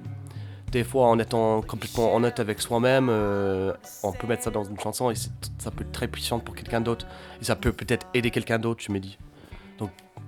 des 0.74 0.82
fois, 0.82 1.06
en 1.06 1.20
étant 1.20 1.62
complètement 1.62 2.16
honnête 2.16 2.40
avec 2.40 2.60
soi-même, 2.60 3.08
euh, 3.08 3.72
on 4.02 4.10
peut 4.10 4.26
mettre 4.26 4.42
ça 4.42 4.50
dans 4.50 4.64
une 4.64 4.78
chanson 4.78 5.08
et 5.08 5.14
ça 5.14 5.70
peut 5.70 5.82
être 5.82 5.92
très 5.92 6.08
puissant 6.08 6.40
pour 6.40 6.56
quelqu'un 6.56 6.80
d'autre. 6.80 7.06
Et 7.40 7.44
ça 7.44 7.54
peut 7.54 7.72
peut-être 7.72 8.06
aider 8.12 8.32
quelqu'un 8.32 8.58
d'autre, 8.58 8.82
je 8.84 8.90
me 8.90 8.98
dis. 8.98 9.16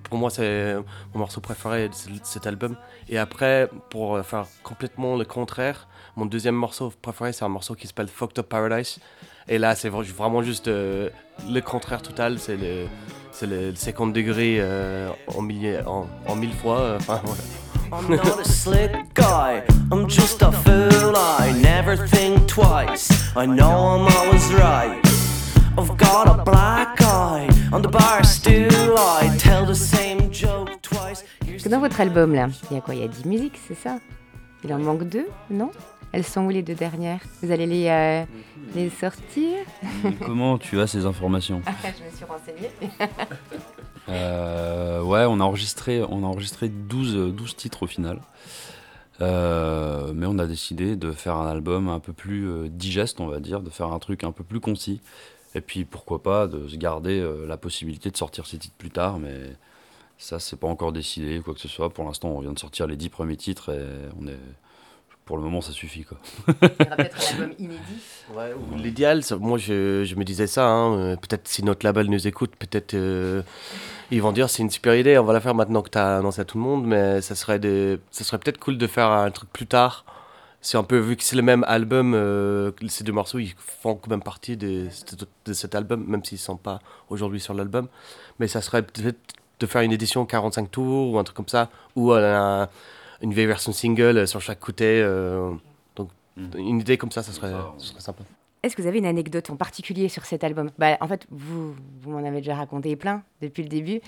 Pour 0.08 0.18
moi, 0.18 0.30
c'est 0.30 0.74
mon 1.12 1.20
morceau 1.20 1.40
préféré 1.40 1.88
de 1.88 1.94
cet 2.22 2.46
album. 2.46 2.76
Et 3.08 3.18
après, 3.18 3.68
pour 3.90 4.20
faire 4.24 4.46
complètement 4.62 5.16
le 5.16 5.24
contraire, 5.24 5.88
mon 6.16 6.26
deuxième 6.26 6.54
morceau 6.54 6.92
préféré, 7.02 7.32
c'est 7.32 7.44
un 7.44 7.48
morceau 7.48 7.74
qui 7.74 7.86
s'appelle 7.86 8.08
Fucked 8.08 8.38
Up 8.38 8.48
Paradise. 8.48 8.98
Et 9.48 9.58
là, 9.58 9.74
c'est 9.74 9.88
vraiment 9.88 10.42
juste 10.42 10.68
euh, 10.68 11.10
le 11.48 11.60
contraire 11.60 12.02
total. 12.02 12.38
C'est 12.38 12.56
le, 12.56 12.86
le, 13.42 13.74
second 13.74 14.06
degré 14.08 14.56
euh, 14.58 15.10
en, 15.28 15.44
en, 15.44 16.06
en, 16.26 16.36
mille 16.36 16.54
fois. 16.54 16.96
Enfin. 16.96 17.20
I'm 17.92 18.10
not 18.10 18.40
a 18.40 18.44
slick 18.44 19.14
guy, 19.14 19.62
I'm 19.92 20.08
just 20.08 20.42
a 20.42 20.50
fool. 20.50 21.14
I 21.16 21.52
never 21.62 21.96
think 21.96 22.48
twice, 22.48 23.10
I 23.36 23.46
know 23.46 23.70
I'm 23.70 24.08
always 24.16 24.52
right. 24.54 25.00
I've 25.78 25.96
got 25.96 26.26
a 26.26 26.42
black 26.42 27.00
eye 27.76 27.78
on 27.78 27.82
the 27.82 27.90
bar 27.90 28.24
stool. 28.24 28.96
I 28.98 29.28
tell 29.38 29.66
the 29.66 29.74
same 29.74 30.32
joke 30.32 30.80
twice. 30.82 31.24
Dans 31.68 31.80
votre 31.80 32.00
album 32.00 32.34
là, 32.34 32.48
il 32.70 32.74
y 32.74 32.78
a 32.78 32.80
quoi? 32.80 32.94
Il 32.94 33.00
y 33.00 33.04
a 33.04 33.08
10 33.08 33.26
musiques, 33.26 33.58
c'est 33.66 33.74
ça? 33.74 33.98
Il 34.64 34.72
en 34.72 34.78
manque 34.78 35.04
deux, 35.04 35.26
non? 35.50 35.70
Elles 36.12 36.24
sont 36.24 36.42
où 36.42 36.50
les 36.50 36.62
deux 36.62 36.74
dernières? 36.74 37.20
Vous 37.42 37.50
allez 37.50 37.66
les, 37.66 37.88
euh, 37.88 38.24
les 38.74 38.88
sortir? 38.88 39.58
Comment 40.24 40.58
tu 40.58 40.80
as 40.80 40.86
ces 40.86 41.04
informations? 41.04 41.60
Je 41.82 42.04
me 42.04 42.16
suis 42.16 42.24
renseignée. 42.24 42.70
Euh, 44.08 45.02
ouais, 45.02 45.24
on 45.28 45.40
a 45.40 45.42
enregistré, 45.42 46.00
on 46.00 46.22
a 46.22 46.26
enregistré 46.28 46.68
12, 46.68 47.34
12 47.34 47.56
titres 47.56 47.82
au 47.82 47.86
final. 47.88 48.20
Euh, 49.20 50.12
mais 50.14 50.26
on 50.26 50.38
a 50.38 50.46
décidé 50.46 50.94
de 50.94 51.10
faire 51.10 51.34
un 51.34 51.50
album 51.50 51.88
un 51.88 51.98
peu 51.98 52.12
plus 52.12 52.68
digeste, 52.68 53.18
on 53.18 53.26
va 53.26 53.40
dire, 53.40 53.62
de 53.62 53.68
faire 53.68 53.92
un 53.92 53.98
truc 53.98 54.22
un 54.22 54.30
peu 54.30 54.44
plus 54.44 54.60
concis. 54.60 55.00
Et 55.56 55.62
puis 55.62 55.86
pourquoi 55.86 56.22
pas 56.22 56.46
de 56.46 56.68
se 56.68 56.76
garder 56.76 57.26
la 57.48 57.56
possibilité 57.56 58.10
de 58.10 58.16
sortir 58.16 58.46
ces 58.46 58.58
titres 58.58 58.74
plus 58.76 58.90
tard, 58.90 59.18
mais 59.18 59.34
ça 60.18 60.38
c'est 60.38 60.56
pas 60.56 60.68
encore 60.68 60.92
décidé, 60.92 61.40
quoi 61.42 61.54
que 61.54 61.60
ce 61.60 61.68
soit. 61.68 61.88
Pour 61.88 62.04
l'instant, 62.04 62.28
on 62.28 62.40
vient 62.40 62.52
de 62.52 62.58
sortir 62.58 62.86
les 62.86 62.96
10 62.96 63.08
premiers 63.08 63.36
titres 63.36 63.72
et 63.72 63.82
on 64.20 64.28
est, 64.28 64.38
pour 65.24 65.38
le 65.38 65.42
moment, 65.42 65.62
ça 65.62 65.72
suffit. 65.72 66.04
Quoi. 66.04 66.18
Il 66.48 66.84
y 66.84 66.86
aura 66.86 66.96
peut-être 66.96 67.16
un 67.16 67.42
album 67.42 67.54
inédit. 67.58 67.80
Ouais, 68.34 68.52
L'idéal, 68.76 69.22
moi 69.38 69.56
je, 69.56 70.02
je, 70.04 70.14
me 70.16 70.24
disais 70.24 70.48
ça, 70.48 70.68
hein, 70.68 71.16
peut-être 71.16 71.46
si 71.46 71.62
notre 71.64 71.86
label 71.86 72.10
nous 72.10 72.26
écoute, 72.26 72.52
peut-être 72.58 72.94
ils 74.10 74.22
vont 74.22 74.32
dire 74.32 74.48
c'est 74.50 74.62
une 74.62 74.70
super 74.70 74.94
idée, 74.94 75.18
on 75.18 75.24
va 75.24 75.32
la 75.32 75.40
faire 75.40 75.54
maintenant 75.54 75.82
que 75.82 75.90
tu 75.90 75.98
as 75.98 76.18
annoncé 76.18 76.40
à 76.40 76.44
tout 76.44 76.58
le 76.58 76.64
monde, 76.64 76.86
mais 76.86 77.20
ça 77.20 77.34
serait, 77.34 77.58
de, 77.58 78.00
ça 78.10 78.24
serait 78.24 78.38
peut-être 78.38 78.58
cool 78.58 78.78
de 78.78 78.86
faire 78.86 79.10
un 79.10 79.30
truc 79.30 79.50
plus 79.52 79.66
tard. 79.66 80.04
C'est 80.66 80.78
un 80.78 80.82
peu, 80.82 80.98
vu 80.98 81.14
que 81.14 81.22
c'est 81.22 81.36
le 81.36 81.42
même 81.42 81.62
album, 81.68 82.12
euh, 82.12 82.72
ces 82.88 83.04
deux 83.04 83.12
morceaux, 83.12 83.38
ils 83.38 83.54
font 83.56 83.94
quand 83.94 84.10
même 84.10 84.20
partie 84.20 84.56
de, 84.56 84.88
de 85.44 85.52
cet 85.52 85.76
album, 85.76 86.04
même 86.08 86.24
s'ils 86.24 86.38
ne 86.38 86.40
sont 86.40 86.56
pas 86.56 86.80
aujourd'hui 87.08 87.38
sur 87.38 87.54
l'album. 87.54 87.86
Mais 88.40 88.48
ça 88.48 88.60
serait 88.60 88.82
peut-être 88.82 89.16
de 89.60 89.66
faire 89.66 89.82
une 89.82 89.92
édition 89.92 90.26
45 90.26 90.68
tours 90.68 91.12
ou 91.12 91.20
un 91.20 91.22
truc 91.22 91.36
comme 91.36 91.46
ça, 91.46 91.70
ou 91.94 92.10
une 92.12 92.66
vieille 93.22 93.46
version 93.46 93.70
single 93.70 94.26
sur 94.26 94.40
chaque 94.40 94.58
côté. 94.58 95.00
Euh, 95.04 95.52
donc, 95.94 96.08
hmm. 96.36 96.58
une 96.58 96.80
idée 96.80 96.98
comme 96.98 97.12
ça, 97.12 97.22
ça 97.22 97.30
serait, 97.30 97.52
ça 97.52 97.86
serait 97.86 98.00
sympa. 98.00 98.24
Est-ce 98.64 98.74
que 98.74 98.82
vous 98.82 98.88
avez 98.88 98.98
une 98.98 99.06
anecdote 99.06 99.48
en 99.50 99.56
particulier 99.56 100.08
sur 100.08 100.24
cet 100.24 100.42
album? 100.42 100.72
Bah, 100.78 100.96
En 101.00 101.06
fait, 101.06 101.28
vous, 101.30 101.76
vous 102.02 102.10
m'en 102.10 102.26
avez 102.26 102.38
déjà 102.38 102.56
raconté 102.56 102.96
plein 102.96 103.22
depuis 103.40 103.62
le 103.62 103.68
début. 103.68 104.00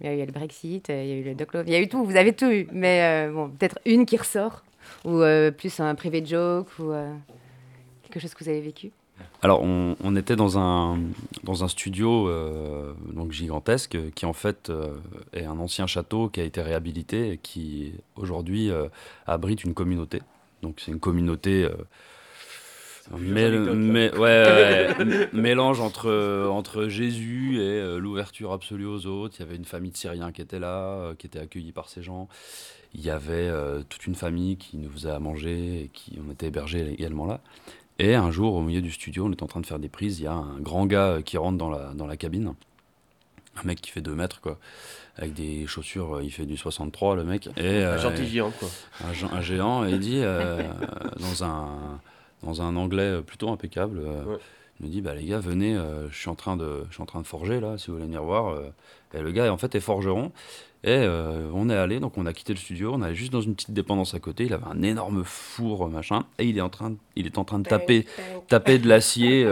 Il 0.00 0.06
y 0.06 0.08
a 0.10 0.14
eu 0.14 0.24
le 0.24 0.30
Brexit, 0.30 0.90
il 0.90 0.94
y 0.94 1.12
a 1.12 1.16
eu 1.16 1.24
le 1.24 1.34
Doc 1.34 1.48
il 1.66 1.72
y 1.72 1.74
a 1.74 1.80
eu 1.80 1.88
tout, 1.88 2.04
vous 2.04 2.14
avez 2.14 2.34
tout 2.34 2.52
eu. 2.52 2.68
Mais 2.70 3.26
euh, 3.26 3.32
bon, 3.32 3.48
peut-être 3.48 3.80
une 3.84 4.06
qui 4.06 4.16
ressort, 4.16 4.62
ou 5.04 5.20
euh, 5.20 5.50
plus 5.50 5.80
un 5.80 5.94
privé 5.94 6.24
joke, 6.24 6.68
ou 6.78 6.92
euh, 6.92 7.12
quelque 8.02 8.20
chose 8.20 8.34
que 8.34 8.44
vous 8.44 8.50
avez 8.50 8.60
vécu? 8.60 8.90
Alors, 9.42 9.62
on, 9.62 10.16
était 10.16 10.36
dans 10.36 10.58
un, 10.58 10.98
dans 11.42 11.64
un 11.64 11.68
studio 11.68 12.30
donc 13.14 13.32
gigantesque 13.32 13.96
qui, 14.14 14.26
en 14.26 14.34
fait, 14.34 14.70
est 15.32 15.44
un 15.44 15.58
ancien 15.58 15.86
château 15.86 16.28
qui 16.28 16.40
a 16.40 16.44
été 16.44 16.60
réhabilité 16.60 17.32
et 17.32 17.38
qui, 17.38 17.94
aujourd'hui, 18.16 18.70
abrite 19.26 19.64
une 19.64 19.72
communauté. 19.72 20.20
Donc, 20.60 20.80
c'est 20.80 20.90
une 20.90 21.00
communauté 21.00 21.66
mais, 23.18 24.16
ouais, 24.16 24.88
mélange 25.32 25.80
entre, 25.80 26.48
entre 26.48 26.88
Jésus 26.88 27.58
et 27.58 27.80
euh, 27.80 27.98
l'ouverture 27.98 28.52
absolue 28.52 28.86
aux 28.86 29.06
autres. 29.06 29.36
Il 29.38 29.40
y 29.40 29.42
avait 29.44 29.56
une 29.56 29.64
famille 29.64 29.90
de 29.90 29.96
Syriens 29.96 30.32
qui 30.32 30.42
était 30.42 30.58
là, 30.58 30.78
euh, 30.78 31.14
qui 31.14 31.26
était 31.26 31.38
accueillie 31.38 31.72
par 31.72 31.88
ces 31.88 32.02
gens. 32.02 32.28
Il 32.96 33.04
y 33.04 33.10
avait 33.10 33.48
euh, 33.48 33.82
toute 33.88 34.06
une 34.06 34.14
famille 34.14 34.56
qui 34.56 34.76
nous 34.78 34.90
faisait 34.90 35.10
à 35.10 35.18
manger 35.18 35.82
et 35.82 35.90
qui 35.92 36.18
on 36.26 36.32
était 36.32 36.46
hébergés 36.46 36.90
également 36.90 37.26
là. 37.26 37.40
Et 37.98 38.14
un 38.14 38.30
jour, 38.30 38.54
au 38.54 38.60
milieu 38.60 38.82
du 38.82 38.90
studio, 38.90 39.26
on 39.26 39.30
est 39.30 39.42
en 39.42 39.46
train 39.46 39.60
de 39.60 39.66
faire 39.66 39.78
des 39.78 39.88
prises. 39.88 40.20
Il 40.20 40.24
y 40.24 40.26
a 40.26 40.32
un 40.32 40.58
grand 40.60 40.86
gars 40.86 41.18
qui 41.24 41.38
rentre 41.38 41.56
dans 41.56 41.70
la, 41.70 41.94
dans 41.94 42.06
la 42.06 42.16
cabine. 42.16 42.54
Un 43.56 43.66
mec 43.66 43.80
qui 43.80 43.90
fait 43.90 44.02
2 44.02 44.14
mètres, 44.14 44.42
quoi. 44.42 44.58
Avec 45.16 45.32
des 45.32 45.66
chaussures, 45.66 46.20
il 46.22 46.30
fait 46.30 46.44
du 46.44 46.58
63, 46.58 47.16
le 47.16 47.24
mec. 47.24 47.48
Et, 47.56 47.84
un 47.84 47.96
gentil 47.96 48.26
géant, 48.26 48.50
quoi. 48.50 48.68
Un, 49.02 49.36
un, 49.36 49.40
géant, 49.40 49.86
et 49.86 49.92
il 49.92 49.98
dit, 49.98 50.20
dans 51.20 51.44
un 51.44 52.00
dans 52.42 52.62
un 52.62 52.76
anglais 52.76 53.02
euh, 53.02 53.22
plutôt 53.22 53.50
impeccable. 53.50 53.98
Euh, 53.98 54.36
il 54.80 54.86
me 54.86 54.90
dit 54.90 55.00
bah 55.00 55.14
les 55.14 55.24
gars 55.24 55.38
venez 55.38 55.74
euh, 55.74 56.08
je 56.10 56.16
suis 56.16 56.28
en 56.28 56.34
train 56.34 56.56
de 56.56 56.84
je 56.88 56.94
suis 56.94 57.02
en 57.02 57.06
train 57.06 57.20
de 57.20 57.26
forger 57.26 57.60
là 57.60 57.78
si 57.78 57.86
vous 57.86 57.94
voulez 57.94 58.06
venir 58.06 58.22
voir 58.22 58.58
et 59.14 59.20
le 59.20 59.32
gars 59.32 59.52
en 59.52 59.56
fait 59.56 59.74
est 59.74 59.80
forgeron. 59.80 60.32
Et 60.84 61.04
on 61.52 61.68
est 61.68 61.74
allé 61.74 61.98
donc 61.98 62.16
on 62.16 62.26
a 62.26 62.32
quitté 62.32 62.52
le 62.52 62.58
studio 62.58 62.92
on 62.94 63.02
allait 63.02 63.14
juste 63.14 63.32
dans 63.32 63.40
une 63.40 63.54
petite 63.54 63.72
dépendance 63.72 64.14
à 64.14 64.20
côté. 64.20 64.44
Il 64.44 64.52
avait 64.52 64.66
un 64.66 64.82
énorme 64.82 65.24
four 65.24 65.88
machin. 65.88 66.26
Et 66.38 66.44
il 66.44 66.56
est 66.58 66.60
en 66.60 66.68
train 66.68 66.90
de, 66.90 66.96
il 67.16 67.26
est 67.26 67.38
en 67.38 67.44
train 67.44 67.58
de 67.58 67.68
taper 67.68 68.06
taper 68.48 68.78
de 68.78 68.86
l'acier 68.88 69.48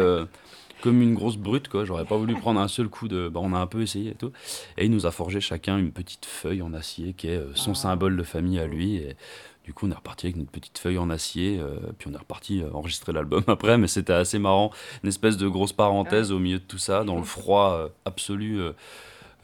comme 0.83 1.01
une 1.01 1.15
grosse 1.15 1.39
brute 1.39 1.69
quoi. 1.69 1.85
J'aurais 1.85 2.05
pas 2.05 2.17
voulu 2.17 2.35
prendre 2.35 2.61
un 2.61 2.69
seul 2.69 2.89
coup 2.89 3.09
de 3.09 3.29
bah, 3.29 3.41
on 3.43 3.53
a 3.55 3.59
un 3.59 3.67
peu 3.67 3.83
essayé 3.83 4.11
et 4.11 4.15
tout. 4.15 4.31
Et 4.77 4.85
il 4.85 4.91
nous 4.91 5.07
a 5.07 5.11
forgé 5.11 5.41
chacun 5.41 5.79
une 5.79 5.91
petite 5.91 6.27
feuille 6.27 6.63
en 6.63 6.73
acier 6.75 7.15
qui 7.15 7.29
est 7.29 7.43
son 7.55 7.73
ah. 7.73 7.75
symbole 7.75 8.17
de 8.17 8.23
famille 8.23 8.61
à 8.61 8.67
lui. 8.67 8.97
Et 8.97 9.17
du 9.65 9.73
coup, 9.73 9.87
on 9.87 9.91
est 9.91 9.95
reparti 9.95 10.27
avec 10.27 10.37
notre 10.37 10.51
petite 10.51 10.79
feuille 10.79 10.99
en 10.99 11.09
acier, 11.09 11.59
euh, 11.59 11.77
puis 11.99 12.09
on 12.11 12.15
est 12.15 12.19
reparti 12.19 12.63
euh, 12.63 12.71
enregistrer 12.73 13.13
l'album 13.13 13.43
après, 13.49 13.79
mais 13.79 13.89
c'était 13.89 14.13
assez 14.13 14.39
marrant, 14.39 14.71
une 15.03 15.09
espèce 15.09 15.37
de 15.37 15.49
grosse 15.49 15.73
parenthèse 15.73 16.33
au 16.33 16.39
milieu 16.39 16.59
de 16.59 16.65
tout 16.65 16.79
ça, 16.79 17.03
dans 17.05 17.17
le 17.17 17.25
froid 17.25 17.73
euh, 17.73 17.89
absolu, 18.05 18.61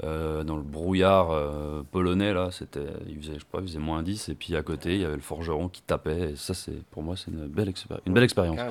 dans 0.02 0.56
le 0.56 0.62
brouillard 0.62 1.28
polonais 1.90 2.33
là, 2.33 2.48
c'était, 2.50 2.87
il 3.06 3.18
faisait, 3.18 3.35
je 3.35 3.40
sais 3.40 3.46
pas, 3.50 3.59
il 3.61 3.66
faisait 3.66 3.78
moins 3.78 4.02
10, 4.02 4.30
et 4.30 4.35
puis 4.35 4.56
à 4.56 4.62
côté, 4.62 4.94
il 4.94 5.00
y 5.02 5.04
avait 5.04 5.16
le 5.16 5.20
forgeron 5.20 5.68
qui 5.68 5.83
tapait, 5.83 6.30
et 6.30 6.37
ça, 6.37 6.54
c'est, 6.54 6.83
pour 6.90 7.02
moi, 7.02 7.16
c'est 7.16 7.30
une 7.30 7.46
belle, 7.46 7.70
une 8.06 8.14
belle 8.14 8.24
expérience. 8.24 8.59
Ah 8.59 8.70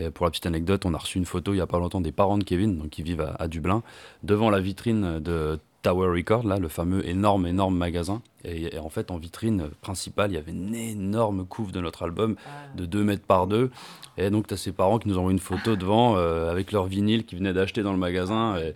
et 0.00 0.10
pour 0.10 0.26
la 0.26 0.30
petite 0.30 0.46
anecdote, 0.46 0.86
on 0.86 0.94
a 0.94 0.98
reçu 0.98 1.18
une 1.18 1.24
photo 1.24 1.52
il 1.52 1.56
n'y 1.56 1.60
a 1.60 1.66
pas 1.66 1.80
longtemps 1.80 2.00
des 2.00 2.12
parents 2.12 2.38
de 2.38 2.44
Kevin, 2.44 2.78
donc 2.78 2.90
qui 2.90 3.02
vivent 3.02 3.20
à, 3.20 3.34
à 3.38 3.48
Dublin, 3.48 3.82
devant 4.22 4.48
la 4.48 4.60
vitrine 4.60 5.18
de 5.18 5.58
Tower 5.82 6.08
Record, 6.08 6.44
là, 6.44 6.58
le 6.58 6.68
fameux 6.68 7.06
énorme, 7.08 7.46
énorme 7.46 7.76
magasin. 7.76 8.20
Et, 8.44 8.78
en 8.78 8.88
fait, 8.88 9.10
en 9.10 9.16
vitrine 9.16 9.68
principale, 9.80 10.32
il 10.32 10.34
y 10.34 10.38
avait 10.38 10.52
une 10.52 10.74
énorme 10.74 11.46
couve 11.46 11.72
de 11.72 11.80
notre 11.80 12.02
album 12.02 12.36
ah. 12.46 12.76
de 12.76 12.84
2 12.86 13.04
mètres 13.04 13.24
par 13.24 13.46
2. 13.46 13.70
Et 14.16 14.30
donc, 14.30 14.48
tu 14.48 14.54
as 14.54 14.56
ses 14.56 14.72
parents 14.72 14.98
qui 14.98 15.08
nous 15.08 15.18
envoient 15.18 15.32
une 15.32 15.38
photo 15.38 15.76
devant 15.76 16.16
euh, 16.16 16.50
avec 16.50 16.72
leur 16.72 16.86
vinyle 16.86 17.24
qu'ils 17.24 17.38
venaient 17.38 17.52
d'acheter 17.52 17.82
dans 17.82 17.92
le 17.92 17.98
magasin. 17.98 18.58
Et, 18.58 18.74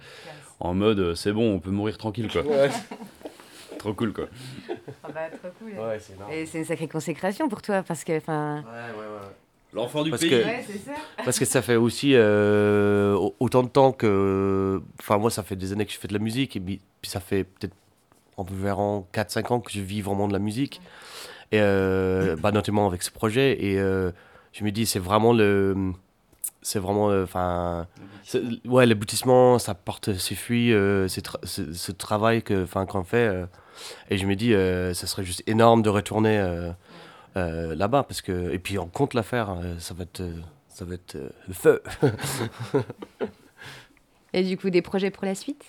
en 0.61 0.75
mode, 0.75 1.01
euh, 1.01 1.15
c'est 1.15 1.33
bon, 1.33 1.55
on 1.55 1.59
peut 1.59 1.71
mourir 1.71 1.99
tranquille, 1.99 2.29
quoi. 2.31 2.43
trop 3.79 3.95
cool, 3.95 4.12
quoi. 4.12 4.27
Ah 5.03 5.09
bah, 5.12 5.29
trop 5.31 5.49
cool. 5.59 5.73
et 6.33 6.47
c'est 6.47 6.59
une 6.59 6.65
sacrée 6.65 6.88
consécration 6.88 7.49
pour 7.49 7.62
toi, 7.62 7.83
parce 7.83 8.05
que, 8.05 8.17
enfin... 8.17 8.59
Ouais, 8.59 8.99
ouais, 8.99 9.07
ouais. 9.07 9.41
L'enfant 9.72 10.02
du 10.02 10.11
parce 10.11 10.22
pays. 10.22 10.30
Que, 10.30 10.42
ça. 10.42 10.92
Parce 11.24 11.38
que 11.38 11.44
ça 11.44 11.62
fait 11.62 11.76
aussi 11.76 12.12
euh, 12.14 13.16
autant 13.40 13.62
de 13.62 13.68
temps 13.68 13.92
que. 13.92 14.82
Enfin, 15.00 15.18
moi, 15.18 15.30
ça 15.30 15.42
fait 15.42 15.56
des 15.56 15.72
années 15.72 15.87
que 15.87 15.92
je 15.92 15.98
fais 15.98 16.08
de 16.08 16.12
la 16.12 16.18
musique, 16.18 16.56
et 16.56 16.61
puis, 16.61 16.80
ça 17.02 17.20
fait 17.20 17.44
peut-être 17.44 17.74
environ 18.37 19.06
4-5 19.14 19.52
ans 19.52 19.61
que 19.61 19.72
je 19.72 19.80
vis 19.80 20.02
vraiment 20.02 20.28
de 20.28 20.32
la 20.32 20.38
musique, 20.38 20.80
et 21.52 21.61
bah, 21.61 22.52
notamment 22.52 22.87
avec 22.87 23.02
ce 23.02 23.11
projet. 23.11 23.64
Et 23.64 23.76
je 23.76 24.64
me 24.64 24.70
dis, 24.70 24.85
c'est 24.85 24.98
vraiment 24.98 25.32
le 25.32 25.92
c'est 26.64 26.78
vraiment 26.78 27.06
enfin 27.06 27.88
ouais 28.64 28.87
l'aboutissement 28.87 29.58
ça 29.58 29.74
porte 29.74 30.14
ses 30.14 30.37
fruits 30.37 30.72
c'est 31.08 31.26
ce 31.44 31.90
travail 31.90 32.44
que 32.44 32.62
enfin 32.62 32.87
qu'on 32.87 33.02
fait 33.02 33.44
et 34.11 34.16
je 34.16 34.26
me 34.26 34.37
dis 34.37 34.52
ça 34.94 35.08
serait 35.08 35.24
juste 35.24 35.42
énorme 35.48 35.82
de 35.82 35.88
retourner 35.88 36.38
là-bas 37.35 38.03
parce 38.03 38.23
que 38.23 38.53
et 38.53 38.59
puis 38.59 38.79
on 38.79 38.87
compte 38.87 39.14
la 39.14 39.23
faire 39.23 39.57
ça 39.79 39.95
va 39.95 40.05
être 40.05 40.23
ça 40.68 40.85
va 40.85 40.95
être 40.95 41.16
le 41.49 41.55
feu 41.55 41.83
et 44.33 44.42
du 44.42 44.57
coup 44.57 44.71
des 44.71 44.83
projets 44.83 45.11
pour 45.11 45.25
la 45.25 45.35
suite? 45.35 45.64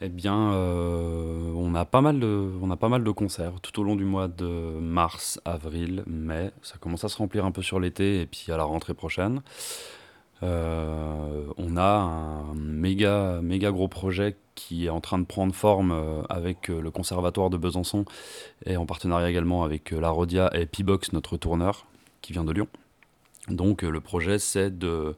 Eh 0.00 0.08
bien, 0.08 0.52
euh, 0.52 1.52
on, 1.54 1.74
a 1.74 1.84
pas 1.84 2.00
mal 2.00 2.18
de, 2.18 2.50
on 2.60 2.70
a 2.70 2.76
pas 2.76 2.88
mal 2.88 3.04
de 3.04 3.10
concerts 3.10 3.60
tout 3.62 3.80
au 3.80 3.84
long 3.84 3.96
du 3.96 4.04
mois 4.04 4.28
de 4.28 4.44
mars, 4.44 5.40
avril, 5.44 6.02
mai. 6.06 6.50
Ça 6.62 6.76
commence 6.78 7.04
à 7.04 7.08
se 7.08 7.16
remplir 7.16 7.44
un 7.44 7.52
peu 7.52 7.62
sur 7.62 7.78
l'été 7.78 8.20
et 8.20 8.26
puis 8.26 8.46
à 8.50 8.56
la 8.56 8.64
rentrée 8.64 8.92
prochaine. 8.92 9.40
Euh, 10.44 11.46
on 11.56 11.76
a 11.76 11.82
un 11.82 12.54
méga, 12.54 13.40
méga 13.42 13.70
gros 13.70 13.88
projet 13.88 14.36
qui 14.54 14.86
est 14.86 14.90
en 14.90 15.00
train 15.00 15.18
de 15.18 15.24
prendre 15.24 15.54
forme 15.54 15.90
euh, 15.90 16.22
avec 16.28 16.68
le 16.68 16.90
Conservatoire 16.90 17.50
de 17.50 17.56
Besançon 17.56 18.04
et 18.66 18.76
en 18.76 18.86
partenariat 18.86 19.30
également 19.30 19.64
avec 19.64 19.90
la 19.90 20.10
Rodia 20.10 20.50
et 20.54 20.66
P-Box, 20.66 21.12
notre 21.12 21.36
tourneur, 21.36 21.86
qui 22.22 22.32
vient 22.32 22.44
de 22.44 22.52
Lyon. 22.52 22.68
Donc 23.48 23.82
le 23.82 24.00
projet, 24.00 24.38
c'est 24.38 24.78
de 24.78 25.16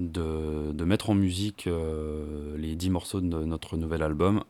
de, 0.00 0.84
mettre 0.84 1.10
en 1.10 1.14
musique 1.14 1.66
euh, 1.66 2.56
les 2.56 2.74
10 2.74 2.90
morceaux 2.90 3.20
de 3.20 3.44
notre 3.44 3.76
nouvel 3.76 4.02
album. 4.02 4.42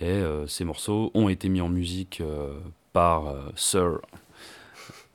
Et 0.00 0.06
euh, 0.06 0.46
ces 0.46 0.64
morceaux 0.64 1.10
ont 1.14 1.28
été 1.28 1.48
mis 1.48 1.60
en 1.60 1.68
musique 1.68 2.20
euh, 2.20 2.54
par 2.92 3.34
Sir 3.56 4.00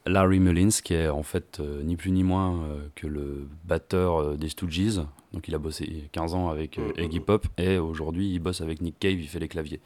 Larry 0.05 0.39
Mullins, 0.39 0.81
qui 0.83 0.93
est 0.93 1.07
en 1.07 1.23
fait 1.23 1.59
ni 1.59 1.95
plus 1.95 2.11
ni 2.11 2.23
moins 2.23 2.67
que 2.95 3.07
le 3.07 3.47
batteur 3.63 4.37
des 4.37 4.49
Stooges. 4.49 5.01
Donc 5.31 5.47
il 5.47 5.55
a 5.55 5.57
bossé 5.57 6.09
15 6.11 6.33
ans 6.33 6.49
avec 6.49 6.79
Iggy 6.97 7.19
Pop 7.19 7.47
et 7.57 7.77
aujourd'hui 7.77 8.29
il 8.29 8.39
bosse 8.39 8.61
avec 8.61 8.81
Nick 8.81 8.99
Cave, 8.99 9.19
il 9.19 9.27
fait 9.27 9.39
les 9.39 9.47
claviers. 9.47 9.79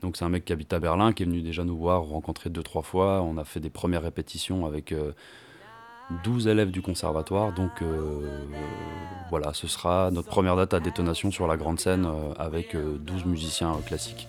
Donc 0.00 0.16
c'est 0.16 0.24
un 0.24 0.28
mec 0.28 0.44
qui 0.44 0.52
habite 0.52 0.72
à 0.72 0.80
Berlin, 0.80 1.12
qui 1.12 1.22
est 1.22 1.26
venu 1.26 1.42
déjà 1.42 1.64
nous 1.64 1.76
voir, 1.76 2.02
rencontrer 2.02 2.50
deux, 2.50 2.62
trois 2.62 2.82
fois. 2.82 3.22
On 3.22 3.36
a 3.36 3.44
fait 3.44 3.60
des 3.60 3.70
premières 3.70 4.02
répétitions 4.02 4.64
avec 4.64 4.94
12 6.24 6.48
élèves 6.48 6.70
du 6.70 6.82
conservatoire. 6.82 7.52
Donc 7.52 7.82
euh, 7.82 8.20
voilà, 9.30 9.52
ce 9.52 9.66
sera 9.66 10.10
notre 10.10 10.28
première 10.28 10.56
date 10.56 10.74
à 10.74 10.80
détonation 10.80 11.30
sur 11.30 11.46
la 11.46 11.56
grande 11.56 11.80
scène 11.80 12.06
euh, 12.06 12.32
avec 12.38 12.74
12 12.74 12.76
euh, 12.76 13.28
musiciens 13.28 13.76
classiques. 13.86 14.28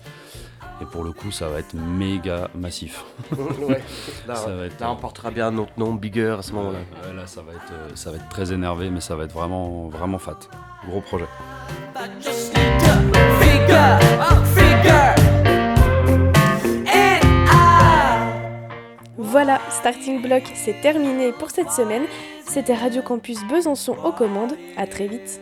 Et 0.80 0.86
pour 0.86 1.04
le 1.04 1.12
coup, 1.12 1.30
ça 1.30 1.48
va 1.48 1.58
être 1.58 1.74
méga 1.74 2.48
massif. 2.54 3.04
ouais. 3.32 3.82
là, 4.26 4.90
on 4.90 4.96
portera 4.96 5.30
bien 5.30 5.50
notre 5.50 5.78
nom, 5.78 5.94
Bigger, 5.94 6.36
à 6.38 6.42
ce 6.42 6.52
moment-là. 6.52 6.78
là, 7.14 7.26
ça 7.26 7.42
va, 7.42 7.52
être, 7.52 7.98
ça 7.98 8.10
va 8.10 8.16
être 8.16 8.28
très 8.28 8.52
énervé, 8.52 8.88
mais 8.90 9.00
ça 9.00 9.14
va 9.14 9.24
être 9.24 9.32
vraiment, 9.32 9.88
vraiment 9.88 10.18
fat. 10.18 10.38
Gros 10.86 11.02
projet. 11.02 11.26
Voilà, 19.18 19.60
Starting 19.70 20.22
Block, 20.22 20.42
c'est 20.54 20.80
terminé 20.80 21.32
pour 21.32 21.50
cette 21.50 21.70
semaine. 21.70 22.02
C'était 22.48 22.74
Radio 22.74 23.00
Campus 23.02 23.38
Besançon 23.48 23.96
aux 24.02 24.12
commandes. 24.12 24.54
À 24.76 24.86
très 24.86 25.06
vite. 25.06 25.40